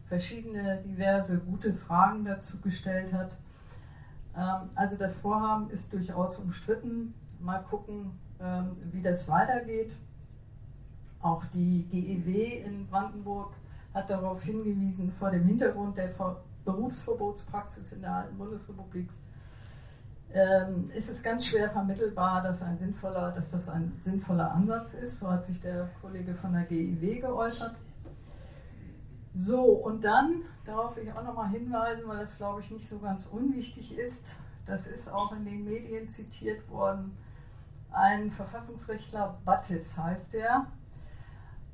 [0.07, 3.37] verschiedene diverse gute Fragen dazu gestellt hat.
[4.35, 7.13] Ähm, also das Vorhaben ist durchaus umstritten.
[7.39, 9.91] Mal gucken, ähm, wie das weitergeht.
[11.21, 13.53] Auch die GEW in Brandenburg
[13.93, 16.11] hat darauf hingewiesen, vor dem Hintergrund der
[16.65, 19.09] Berufsverbotspraxis in der alten Bundesrepublik
[20.33, 25.19] ähm, ist es ganz schwer vermittelbar, dass, ein sinnvoller, dass das ein sinnvoller Ansatz ist.
[25.19, 27.75] So hat sich der Kollege von der GIW geäußert.
[29.35, 32.99] So, und dann, darauf will ich auch nochmal hinweisen, weil das glaube ich nicht so
[32.99, 37.17] ganz unwichtig ist, das ist auch in den Medien zitiert worden,
[37.91, 40.67] ein Verfassungsrechtler, Battis heißt der,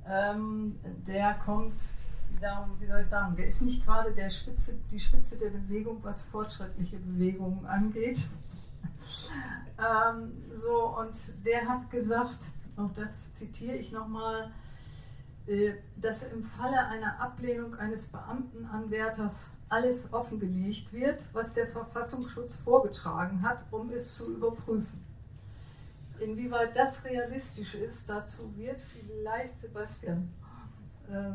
[0.07, 1.75] ähm, der kommt,
[2.79, 6.25] wie soll ich sagen, der ist nicht gerade der Spitze, die Spitze der Bewegung, was
[6.25, 8.19] fortschrittliche Bewegungen angeht.
[9.79, 14.51] ähm, so, und der hat gesagt, auch das zitiere ich nochmal,
[15.47, 23.41] äh, dass im Falle einer Ablehnung eines Beamtenanwärters alles offengelegt wird, was der Verfassungsschutz vorgetragen
[23.41, 25.03] hat, um es zu überprüfen.
[26.19, 30.29] Inwieweit das realistisch ist, dazu wird vielleicht Sebastian
[31.09, 31.33] äh,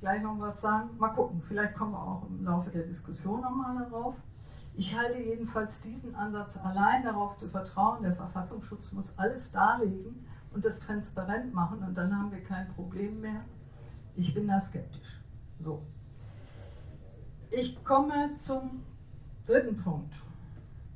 [0.00, 0.90] gleich noch was sagen.
[0.98, 4.14] Mal gucken, vielleicht kommen wir auch im Laufe der Diskussion nochmal darauf.
[4.74, 10.64] Ich halte jedenfalls diesen Ansatz allein darauf zu vertrauen, der Verfassungsschutz muss alles darlegen und
[10.64, 13.40] das transparent machen und dann haben wir kein Problem mehr.
[14.14, 15.20] Ich bin da skeptisch.
[15.60, 15.82] So.
[17.50, 18.82] Ich komme zum
[19.46, 20.14] dritten Punkt,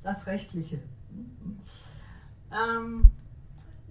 [0.03, 0.81] das Rechtliche.
[2.53, 3.11] Ähm,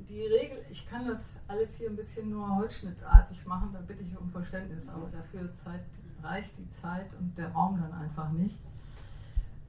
[0.09, 4.17] die Regel, ich kann das alles hier ein bisschen nur holzschnittartig machen, da bitte ich
[4.17, 5.81] um Verständnis, aber dafür Zeit,
[6.23, 8.57] reicht die Zeit und der Raum dann einfach nicht.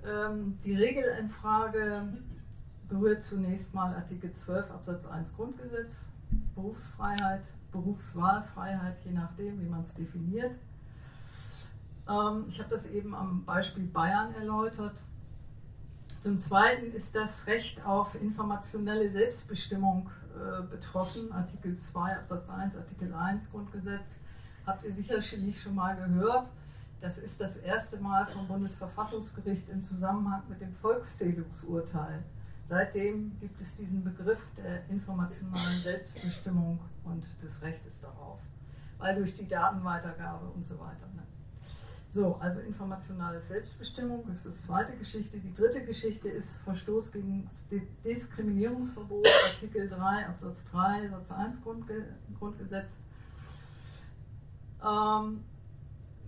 [0.05, 2.09] Ähm, die Regel in Frage
[2.88, 6.05] berührt zunächst mal Artikel 12 Absatz 1 Grundgesetz,
[6.55, 10.53] Berufsfreiheit, Berufswahlfreiheit, je nachdem, wie man es definiert.
[12.09, 14.97] Ähm, ich habe das eben am Beispiel Bayern erläutert.
[16.21, 23.14] Zum Zweiten ist das Recht auf informationelle Selbstbestimmung äh, betroffen, Artikel 2 Absatz 1, Artikel
[23.14, 24.18] 1 Grundgesetz.
[24.66, 26.47] Habt ihr sicherlich schon mal gehört.
[27.01, 32.23] Das ist das erste Mal vom Bundesverfassungsgericht im Zusammenhang mit dem Volkszählungsurteil.
[32.68, 38.41] Seitdem gibt es diesen Begriff der informationalen Selbstbestimmung und des Rechtes darauf,
[38.99, 41.09] weil durch die Datenweitergabe und so weiter.
[41.16, 41.23] Ne?
[42.13, 45.39] So, also informationale Selbstbestimmung ist die zweite Geschichte.
[45.39, 47.49] Die dritte Geschichte ist Verstoß gegen
[48.05, 52.07] Diskriminierungsverbot, Artikel 3 Absatz 3 Satz 1 Grundge
[52.37, 52.91] Grundgesetz.
[54.83, 55.45] Ähm,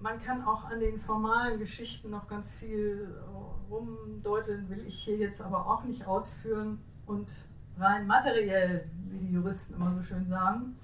[0.01, 5.16] man kann auch an den formalen Geschichten noch ganz viel äh, rumdeuteln, will ich hier
[5.16, 6.78] jetzt aber auch nicht ausführen.
[7.07, 7.28] Und
[7.76, 10.76] rein materiell, wie die Juristen immer so schön sagen,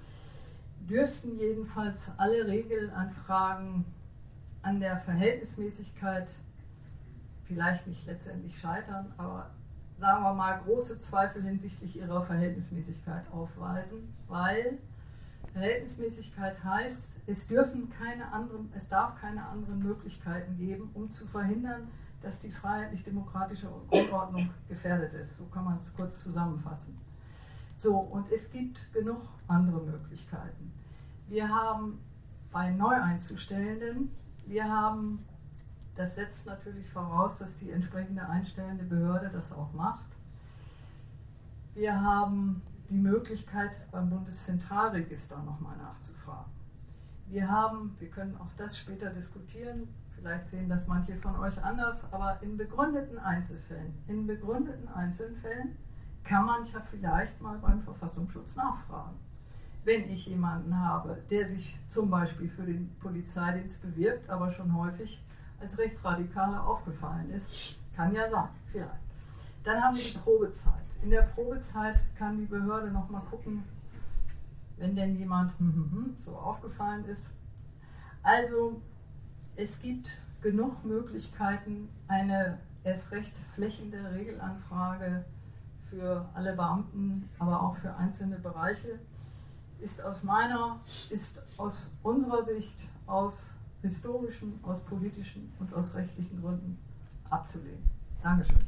[0.81, 3.85] dürften jedenfalls alle Regelanfragen
[4.63, 6.29] an der Verhältnismäßigkeit
[7.45, 9.51] vielleicht nicht letztendlich scheitern, aber
[9.99, 14.79] sagen wir mal große Zweifel hinsichtlich ihrer Verhältnismäßigkeit aufweisen, weil
[15.53, 21.89] Verhältnismäßigkeit heißt, es dürfen keine anderen, es darf keine anderen Möglichkeiten geben, um zu verhindern,
[22.23, 25.37] dass die freiheitlich-demokratische Grundordnung gefährdet ist.
[25.37, 26.99] So kann man es kurz zusammenfassen.
[27.77, 30.73] So, und es gibt genug andere Möglichkeiten.
[31.29, 32.01] Wir haben
[32.51, 34.11] bei Neueinzustellenden
[34.49, 35.25] wir haben,
[35.95, 40.07] das setzt natürlich voraus, dass die entsprechende einstellende Behörde das auch macht.
[41.75, 46.51] Wir haben die Möglichkeit, beim Bundeszentralregister nochmal nachzufragen.
[47.27, 49.87] Wir haben, wir können auch das später diskutieren,
[50.17, 55.77] vielleicht sehen das manche von euch anders, aber in begründeten Einzelfällen, in begründeten Einzelfällen
[56.25, 59.17] kann man ja vielleicht mal beim Verfassungsschutz nachfragen
[59.85, 65.23] wenn ich jemanden habe, der sich zum Beispiel für den Polizeidienst bewirbt, aber schon häufig
[65.61, 67.79] als Rechtsradikaler aufgefallen ist.
[67.97, 68.91] Kann ja sein, vielleicht.
[69.65, 70.75] Dann haben wir die Probezeit.
[71.03, 73.65] In der Probezeit kann die Behörde nochmal gucken,
[74.77, 77.33] wenn denn jemand hm, hm, hm, so aufgefallen ist.
[78.23, 78.81] Also
[79.57, 85.25] es gibt genug Möglichkeiten, eine erst recht flächende Regelanfrage
[85.91, 88.99] für alle Beamten, aber auch für einzelne Bereiche
[89.81, 92.77] ist aus meiner, ist aus unserer Sicht,
[93.07, 96.79] aus historischen, aus politischen und aus rechtlichen Gründen
[97.31, 97.83] abzulehnen.
[98.23, 98.68] Dankeschön.